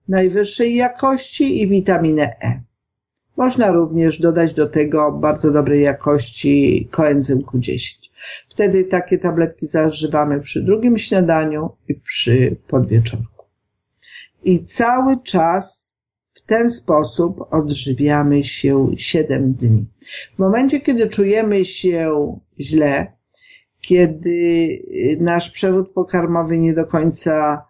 [0.08, 2.62] najwyższej jakości i witaminę E.
[3.36, 7.94] Można również dodać do tego bardzo dobrej jakości koenzym Q10.
[8.48, 13.44] Wtedy takie tabletki zażywamy przy drugim śniadaniu i przy podwieczorku.
[14.44, 15.96] I cały czas
[16.34, 19.86] w ten sposób odżywiamy się 7 dni.
[20.34, 23.12] W momencie, kiedy czujemy się źle,
[23.80, 24.68] kiedy
[25.20, 27.64] nasz przewód pokarmowy nie do końca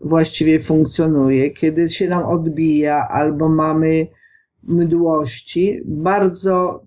[0.00, 4.06] właściwie funkcjonuje, kiedy się nam odbija albo mamy
[4.62, 6.84] mdłości, bardzo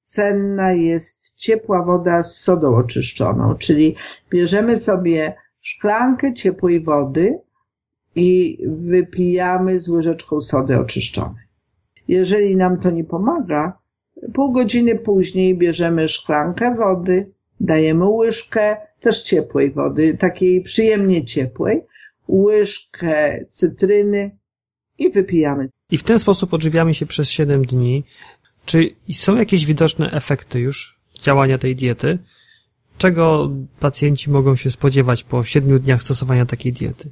[0.00, 3.96] cenna jest ciepła woda z sodą oczyszczoną, czyli
[4.30, 7.38] bierzemy sobie szklankę ciepłej wody
[8.14, 11.44] i wypijamy z łyżeczką sody oczyszczonej.
[12.08, 13.78] Jeżeli nam to nie pomaga,
[14.34, 21.82] pół godziny później bierzemy szklankę wody, dajemy łyżkę też ciepłej wody, takiej przyjemnie ciepłej,
[22.28, 24.30] łyżkę cytryny
[24.98, 25.68] i wypijamy.
[25.90, 28.04] I w ten sposób odżywiamy się przez 7 dni.
[28.66, 32.18] Czy są jakieś widoczne efekty już działania tej diety?
[32.98, 37.10] Czego pacjenci mogą się spodziewać po 7 dniach stosowania takiej diety?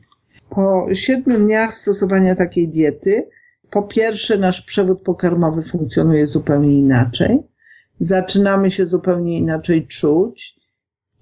[0.50, 3.28] Po 7 dniach stosowania takiej diety,
[3.70, 7.38] po pierwsze nasz przewód pokarmowy funkcjonuje zupełnie inaczej.
[7.98, 10.64] Zaczynamy się zupełnie inaczej czuć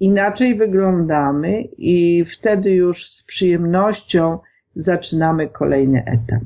[0.02, 4.38] inaczej wyglądamy i wtedy już z przyjemnością
[4.74, 6.42] zaczynamy kolejny etap.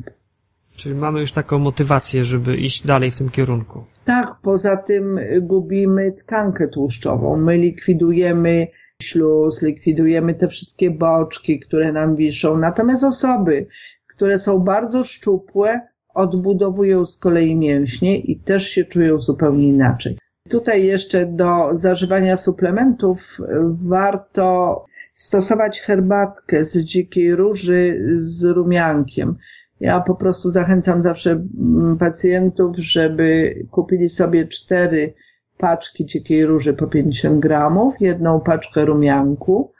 [0.76, 3.84] Czyli mamy już taką motywację, żeby iść dalej w tym kierunku.
[4.04, 7.36] Tak, poza tym gubimy tkankę tłuszczową.
[7.36, 8.66] My likwidujemy
[9.02, 12.58] śluz, likwidujemy te wszystkie boczki, które nam wiszą.
[12.58, 13.66] Natomiast osoby,
[14.06, 15.80] które są bardzo szczupłe,
[16.14, 20.18] odbudowują z kolei mięśnie i też się czują zupełnie inaczej.
[20.48, 23.38] Tutaj jeszcze do zażywania suplementów
[23.82, 24.84] warto
[25.16, 29.36] stosować herbatkę z dzikiej róży z rumiankiem.
[29.80, 35.14] Ja po prostu zachęcam zawsze mm, pacjentów, żeby kupili sobie cztery
[35.58, 39.72] paczki dzikiej róży po 50 gramów, jedną paczkę rumianku,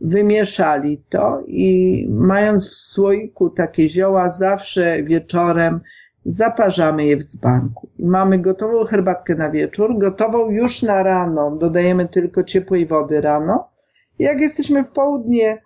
[0.00, 5.80] wymieszali to i mając w słoiku takie zioła zawsze wieczorem
[6.24, 7.88] zaparzamy je w dzbanku.
[7.98, 13.71] Mamy gotową herbatkę na wieczór, gotową już na rano, dodajemy tylko ciepłej wody rano.
[14.18, 15.62] Jak jesteśmy w południe,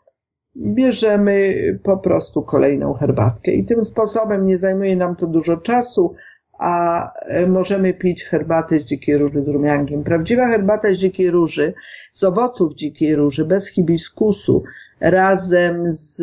[0.56, 6.14] bierzemy po prostu kolejną herbatkę i tym sposobem nie zajmuje nam to dużo czasu,
[6.59, 10.05] a e, możemy pić herbatę z dzikiej róży z rumiankiem.
[10.05, 11.74] Prawdziwa herbata z dzikiej róży,
[12.12, 14.62] z owoców dzikiej róży, bez hibiskusu,
[15.01, 16.23] razem z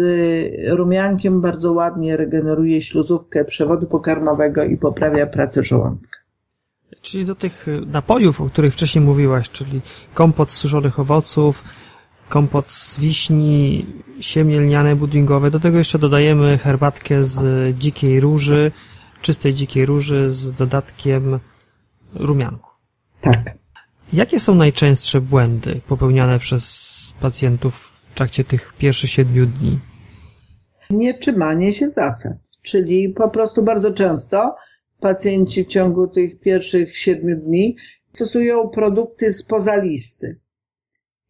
[0.69, 6.19] rumiankiem bardzo ładnie regeneruje śluzówkę przewodu pokarmowego i poprawia pracę żołądka.
[7.01, 9.81] Czyli do tych napojów, o których wcześniej mówiłaś, czyli
[10.13, 11.63] kompot z suszonych owoców,
[12.33, 13.85] kompot z wiśni,
[14.21, 17.37] siemię lniane buddingowe, do tego jeszcze dodajemy herbatkę z
[17.77, 18.71] dzikiej róży,
[19.21, 21.39] czystej dzikiej róży z dodatkiem
[22.13, 22.69] rumianku.
[23.21, 23.57] Tak.
[24.13, 29.79] Jakie są najczęstsze błędy popełniane przez pacjentów w trakcie tych pierwszych siedmiu dni?
[30.89, 34.55] Nietrzymanie się zasad, czyli po prostu bardzo często
[34.99, 37.75] pacjenci w ciągu tych pierwszych siedmiu dni
[38.13, 40.42] stosują produkty spoza listy.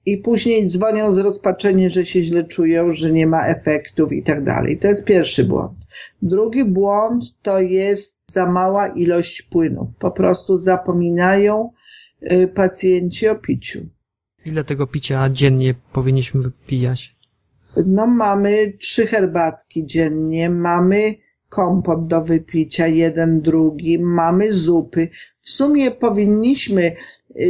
[0.06, 4.80] I później dzwonią zrozpaczeni, że się źle czują, że nie ma efektów i tak dalej.
[4.80, 5.78] To jest pierwszy błąd.
[6.22, 9.98] Drugi błąd to jest za mała ilość płynów.
[9.98, 11.72] Po prostu zapominają
[12.32, 13.80] y, pacjenci o piciu.
[14.46, 17.16] Ile tego picia dziennie powinniśmy wypijać?
[17.86, 21.16] No mamy trzy herbatki dziennie, mamy
[21.50, 25.10] kompot do wypicia, jeden, drugi, mamy zupy.
[25.42, 26.96] W sumie powinniśmy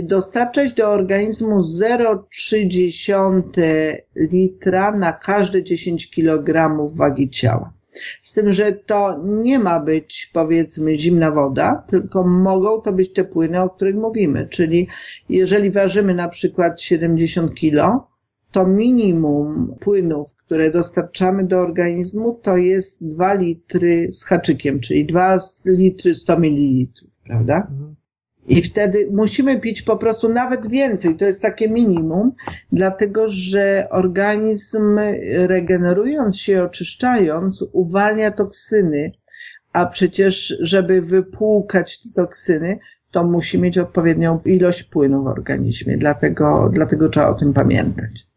[0.03, 7.73] dostarczać do organizmu 0,3 litra na każde 10 kg wagi ciała.
[8.21, 13.23] Z tym, że to nie ma być powiedzmy zimna woda, tylko mogą to być te
[13.23, 14.47] płyny, o których mówimy.
[14.49, 14.87] Czyli
[15.29, 18.03] jeżeli ważymy na przykład 70 kg,
[18.51, 25.37] to minimum płynów, które dostarczamy do organizmu, to jest 2 litry z haczykiem, czyli 2
[25.65, 26.87] litry 100 ml,
[27.27, 27.67] prawda?
[27.71, 27.95] Mhm.
[28.47, 32.31] I wtedy musimy pić po prostu nawet więcej, to jest takie minimum,
[32.71, 34.99] dlatego że organizm
[35.35, 39.11] regenerując się, oczyszczając, uwalnia toksyny,
[39.73, 42.79] a przecież, żeby wypłukać te toksyny,
[43.11, 48.27] to musi mieć odpowiednią ilość płynu w organizmie, dlatego, dlatego trzeba o tym pamiętać.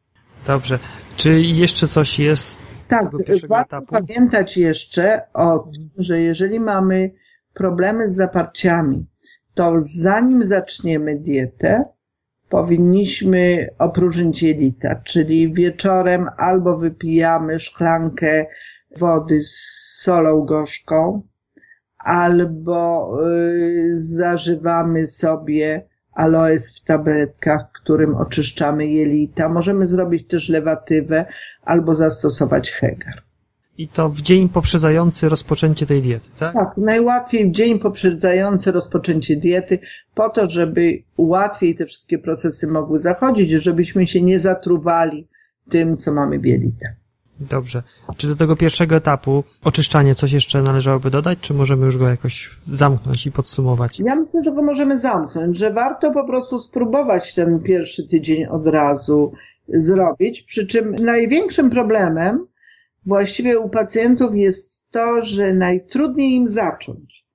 [0.46, 0.78] Dobrze.
[1.16, 2.58] Czy jeszcze coś jest?
[2.88, 3.10] Tak,
[3.48, 3.86] warto etapu?
[3.86, 7.10] pamiętać jeszcze o tym, że jeżeli mamy
[7.54, 9.06] problemy z zaparciami,
[9.56, 11.84] to zanim zaczniemy dietę,
[12.48, 18.46] powinniśmy opróżnić jelita, czyli wieczorem albo wypijamy szklankę
[18.96, 19.54] wody z
[20.02, 21.22] solą gorzką,
[21.98, 29.48] albo y, zażywamy sobie aloes w tabletkach, którym oczyszczamy jelita.
[29.48, 31.26] Możemy zrobić też lewatywę
[31.62, 33.25] albo zastosować hegar.
[33.78, 36.54] I to w dzień poprzedzający rozpoczęcie tej diety, tak?
[36.54, 39.78] Tak, najłatwiej w dzień poprzedzający rozpoczęcie diety,
[40.14, 45.28] po to, żeby łatwiej te wszystkie procesy mogły zachodzić, żebyśmy się nie zatruwali
[45.70, 46.86] tym, co mamy bielita.
[47.40, 47.82] Dobrze.
[48.16, 52.58] Czy do tego pierwszego etapu oczyszczanie coś jeszcze należałoby dodać, czy możemy już go jakoś
[52.62, 54.00] zamknąć i podsumować?
[54.00, 58.66] Ja myślę, że go możemy zamknąć, że warto po prostu spróbować ten pierwszy tydzień od
[58.66, 59.32] razu
[59.68, 62.46] zrobić, przy czym największym problemem
[63.06, 67.26] właściwie u pacjentów jest to, że najtrudniej im zacząć.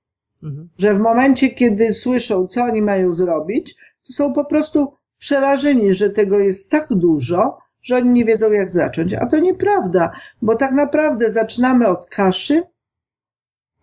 [0.44, 0.70] Mhm.
[0.78, 3.76] Że w momencie, kiedy słyszą, co oni mają zrobić,
[4.08, 8.72] to są po prostu przerażeni, że tego jest tak dużo, że oni nie wiedzą, jak
[8.72, 9.14] zacząć.
[9.14, 10.12] A to nieprawda,
[10.42, 12.64] bo tak naprawdę zaczynamy od kaszy,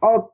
[0.00, 0.30] od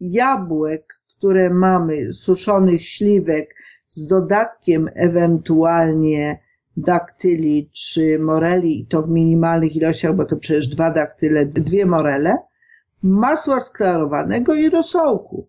[0.00, 3.54] jabłek, które mamy, suszonych śliwek,
[3.86, 6.38] z dodatkiem ewentualnie
[6.80, 12.36] daktyli czy moreli, i to w minimalnych ilościach, bo to przecież dwa daktyle, dwie morele,
[13.02, 15.48] masła sklarowanego i rosołku.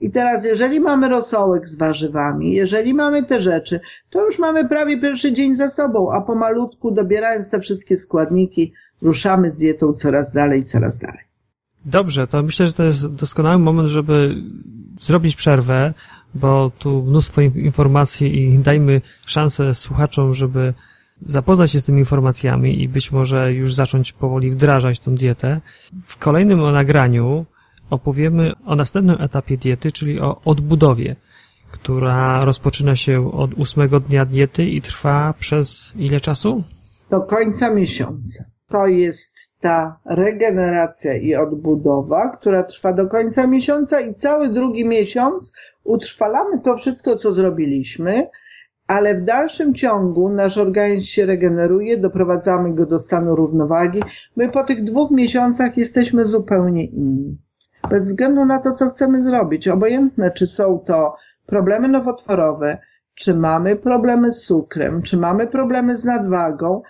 [0.00, 3.80] I teraz, jeżeli mamy rosołek z warzywami, jeżeli mamy te rzeczy,
[4.10, 9.50] to już mamy prawie pierwszy dzień za sobą, a pomalutku, dobierając te wszystkie składniki, ruszamy
[9.50, 11.24] z dietą coraz dalej, coraz dalej.
[11.86, 14.34] Dobrze, to myślę, że to jest doskonały moment, żeby
[15.00, 15.94] zrobić przerwę,
[16.34, 20.74] bo tu mnóstwo informacji i dajmy szansę słuchaczom, żeby
[21.26, 25.60] zapoznać się z tymi informacjami i być może już zacząć powoli wdrażać tą dietę.
[26.06, 27.46] W kolejnym nagraniu
[27.90, 31.16] opowiemy o następnym etapie diety, czyli o odbudowie,
[31.70, 36.62] która rozpoczyna się od ósmego dnia diety i trwa przez ile czasu?
[37.10, 38.44] Do końca miesiąca.
[38.68, 45.52] To jest ta regeneracja i odbudowa, która trwa do końca miesiąca i cały drugi miesiąc
[45.84, 48.26] utrwalamy to wszystko, co zrobiliśmy,
[48.86, 54.00] ale w dalszym ciągu nasz organizm się regeneruje, doprowadzamy go do stanu równowagi.
[54.36, 57.38] My po tych dwóch miesiącach jesteśmy zupełnie inni.
[57.90, 61.16] Bez względu na to, co chcemy zrobić, obojętne czy są to
[61.46, 62.78] problemy nowotworowe,
[63.14, 66.82] czy mamy problemy z cukrem, czy mamy problemy z nadwagą,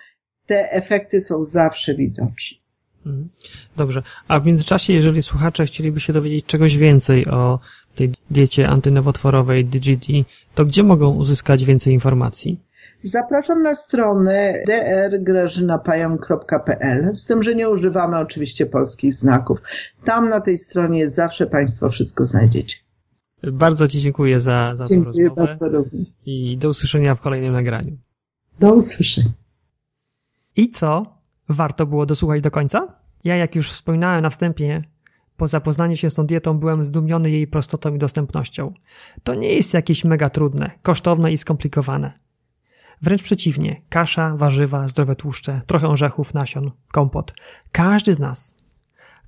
[0.45, 2.57] te efekty są zawsze widoczne.
[3.05, 3.29] Mhm.
[3.77, 4.03] Dobrze.
[4.27, 7.59] A w międzyczasie, jeżeli słuchacze chcieliby się dowiedzieć czegoś więcej o
[7.95, 10.07] tej diecie antynowotworowej DGD,
[10.55, 12.59] to gdzie mogą uzyskać więcej informacji?
[13.03, 14.63] Zapraszam na stronę
[15.11, 19.59] drgrażynapajam.pl, z tym, że nie używamy oczywiście polskich znaków.
[20.03, 22.77] Tam na tej stronie zawsze Państwo wszystko znajdziecie.
[23.43, 25.47] Bardzo Ci dziękuję za, za dziękuję tę rozmowę.
[25.47, 26.07] Bardzo również.
[26.25, 27.97] I do usłyszenia w kolejnym nagraniu.
[28.59, 29.29] Do usłyszenia.
[30.55, 31.15] I co?
[31.49, 32.87] Warto było dosłuchać do końca?
[33.23, 34.83] Ja, jak już wspominałem na wstępie,
[35.37, 38.73] po zapoznaniu się z tą dietą byłem zdumiony jej prostotą i dostępnością.
[39.23, 42.19] To nie jest jakieś mega trudne, kosztowne i skomplikowane.
[43.01, 47.33] Wręcz przeciwnie, kasza, warzywa, zdrowe tłuszcze, trochę orzechów, nasion, kompot.
[47.71, 48.55] Każdy z nas,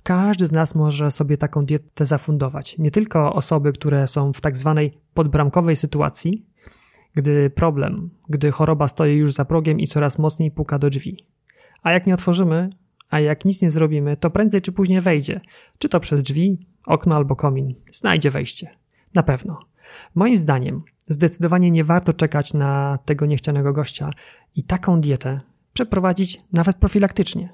[0.02, 2.78] każdy z nas może sobie taką dietę zafundować.
[2.78, 6.46] Nie tylko osoby, które są w tak zwanej podbramkowej sytuacji,
[7.14, 11.26] gdy problem, gdy choroba stoi już za progiem i coraz mocniej puka do drzwi.
[11.82, 12.70] A jak nie otworzymy,
[13.10, 15.40] a jak nic nie zrobimy, to prędzej czy później wejdzie,
[15.78, 17.74] czy to przez drzwi, okno albo komin.
[17.92, 18.70] Znajdzie wejście.
[19.14, 19.58] Na pewno.
[20.14, 24.10] Moim zdaniem, zdecydowanie nie warto czekać na tego niechcianego gościa
[24.56, 25.40] i taką dietę
[25.72, 27.52] przeprowadzić nawet profilaktycznie.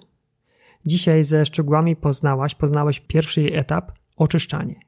[0.87, 4.81] Dzisiaj ze szczegółami poznałaś, poznałeś pierwszy jej etap oczyszczanie.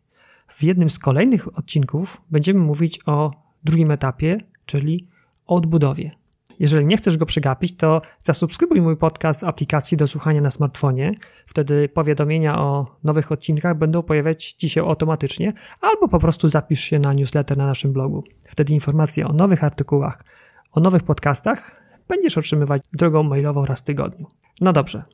[0.48, 3.30] W jednym z kolejnych odcinków będziemy mówić o
[3.64, 5.09] drugim etapie, czyli
[5.47, 6.10] odbudowie.
[6.58, 11.14] Jeżeli nie chcesz go przegapić, to zasubskrybuj mój podcast w aplikacji do słuchania na smartfonie.
[11.46, 16.98] Wtedy powiadomienia o nowych odcinkach będą pojawiać Ci się automatycznie, albo po prostu zapisz się
[16.98, 18.24] na newsletter na naszym blogu.
[18.48, 20.24] Wtedy informacje o nowych artykułach,
[20.72, 24.26] o nowych podcastach będziesz otrzymywać drogą mailową raz w tygodniu.
[24.60, 25.04] No dobrze.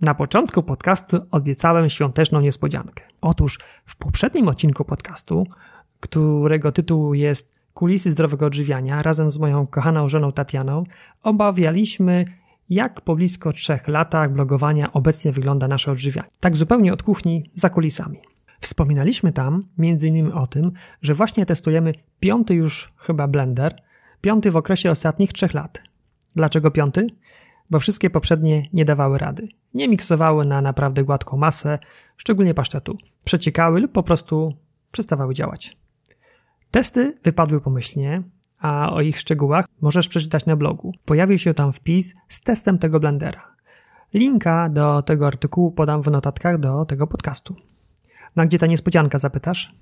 [0.00, 3.04] Na początku podcastu obiecałem świąteczną niespodziankę.
[3.20, 5.46] Otóż w poprzednim odcinku podcastu,
[6.00, 10.84] którego tytuł jest kulisy zdrowego odżywiania razem z moją kochaną żoną Tatianą
[11.22, 12.24] obawialiśmy,
[12.70, 16.28] jak po blisko trzech latach blogowania obecnie wygląda nasze odżywianie.
[16.40, 18.18] Tak zupełnie od kuchni za kulisami.
[18.60, 20.32] Wspominaliśmy tam m.in.
[20.32, 20.72] o tym,
[21.02, 23.82] że właśnie testujemy piąty już chyba blender,
[24.20, 25.82] piąty w okresie ostatnich trzech lat.
[26.36, 27.06] Dlaczego piąty?
[27.70, 29.48] Bo wszystkie poprzednie nie dawały rady.
[29.74, 31.78] Nie miksowały na naprawdę gładką masę,
[32.16, 32.98] szczególnie pasztetu.
[33.24, 34.54] Przeciekały lub po prostu
[34.92, 35.85] przestawały działać.
[36.76, 38.22] Testy wypadły pomyślnie,
[38.58, 40.92] a o ich szczegółach możesz przeczytać na blogu.
[41.04, 43.56] Pojawił się tam wpis z testem tego blendera.
[44.14, 47.56] Linka do tego artykułu podam w notatkach do tego podcastu.
[48.36, 49.74] Na gdzie ta niespodzianka zapytasz?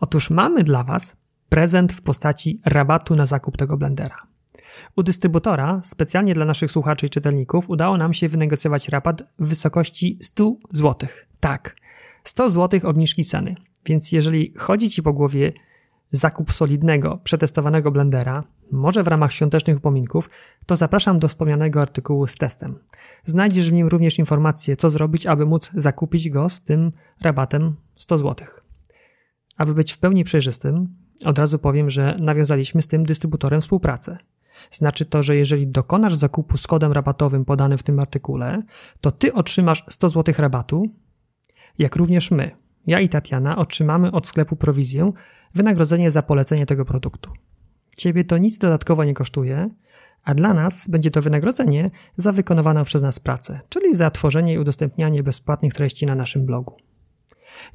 [0.00, 1.16] Otóż mamy dla Was
[1.48, 4.16] prezent w postaci rabatu na zakup tego blendera.
[4.96, 10.18] U dystrybutora, specjalnie dla naszych słuchaczy i czytelników, udało nam się wynegocjować rabat w wysokości
[10.20, 11.08] 100 zł.
[11.40, 11.76] Tak,
[12.24, 13.54] 100 zł obniżki ceny.
[13.86, 15.52] Więc jeżeli chodzi Ci po głowie
[16.12, 20.30] zakup solidnego, przetestowanego blendera, może w ramach świątecznych upominków,
[20.66, 22.78] to zapraszam do wspomnianego artykułu z testem.
[23.24, 28.18] Znajdziesz w nim również informacje, co zrobić, aby móc zakupić go z tym rabatem 100
[28.18, 28.46] zł.
[29.56, 30.88] Aby być w pełni przejrzystym,
[31.24, 34.18] od razu powiem, że nawiązaliśmy z tym dystrybutorem współpracę.
[34.70, 38.62] Znaczy to, że jeżeli dokonasz zakupu z kodem rabatowym podanym w tym artykule,
[39.00, 40.84] to ty otrzymasz 100 zł rabatu,
[41.78, 42.50] jak również my,
[42.86, 45.12] ja i Tatiana, otrzymamy od sklepu prowizję
[45.54, 47.30] wynagrodzenie za polecenie tego produktu.
[47.96, 49.70] Ciebie to nic dodatkowo nie kosztuje,
[50.24, 54.58] a dla nas będzie to wynagrodzenie za wykonywaną przez nas pracę, czyli za tworzenie i
[54.58, 56.76] udostępnianie bezpłatnych treści na naszym blogu.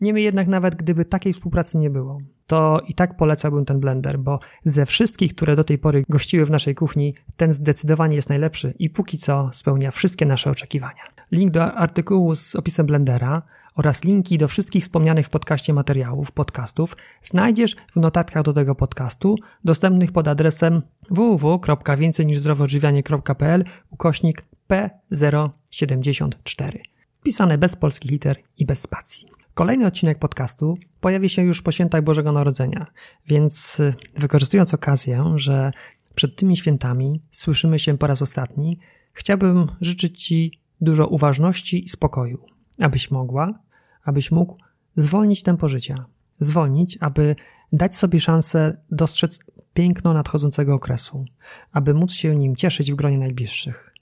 [0.01, 2.17] Niemniej jednak nawet gdyby takiej współpracy nie było,
[2.47, 6.51] to i tak polecałbym ten blender, bo ze wszystkich, które do tej pory gościły w
[6.51, 11.01] naszej kuchni, ten zdecydowanie jest najlepszy i póki co spełnia wszystkie nasze oczekiwania.
[11.31, 13.41] Link do artykułu z opisem blendera
[13.75, 19.35] oraz linki do wszystkich wspomnianych w podcaście materiałów, podcastów znajdziesz w notatkach do tego podcastu,
[19.63, 26.79] dostępnych pod adresem www.więcejniżzdrowoodżywianie.pl ukośnik P074.
[27.23, 29.27] Pisane bez polskich liter i bez spacji.
[29.53, 32.87] Kolejny odcinek podcastu pojawi się już po świętach Bożego Narodzenia,
[33.27, 35.71] więc y, wykorzystując okazję, że
[36.15, 38.79] przed tymi świętami słyszymy się po raz ostatni,
[39.13, 42.45] chciałbym życzyć Ci dużo uważności i spokoju,
[42.79, 43.64] abyś mogła,
[44.05, 44.57] abyś mógł
[44.95, 46.05] zwolnić tempo życia.
[46.39, 47.35] Zwolnić, aby
[47.71, 49.39] dać sobie szansę dostrzec
[49.73, 51.25] piękno nadchodzącego okresu,
[51.71, 53.93] aby móc się nim cieszyć w gronie najbliższych.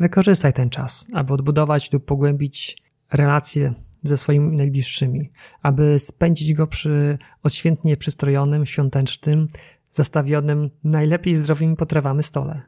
[0.00, 2.82] Wykorzystaj ten czas, aby odbudować lub pogłębić
[3.12, 5.30] relacje ze swoimi najbliższymi,
[5.62, 9.48] aby spędzić go przy odświętnie przystrojonym, świątecznym,
[9.90, 12.62] zastawionym najlepiej zdrowymi potrawami stole.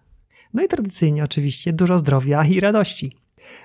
[0.54, 3.12] No i tradycyjnie oczywiście dużo zdrowia i radości.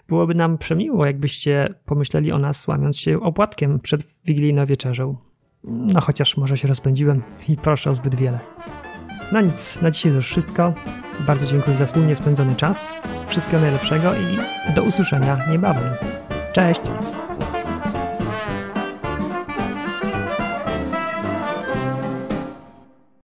[0.08, 5.16] Byłoby nam przemiło, jakbyście pomyśleli o nas, łamiąc się opłatkiem przed wigilijną wieczerzą.
[5.64, 8.40] No chociaż może się rozpędziłem i proszę o zbyt wiele.
[9.32, 10.74] No nic, na dzisiaj to już wszystko.
[11.28, 13.02] Bardzo dziękuję za wspólnie spędzony czas.
[13.28, 14.38] Wszystkiego najlepszego i
[14.74, 15.94] do usłyszenia niebawem.
[16.54, 16.82] Cześć!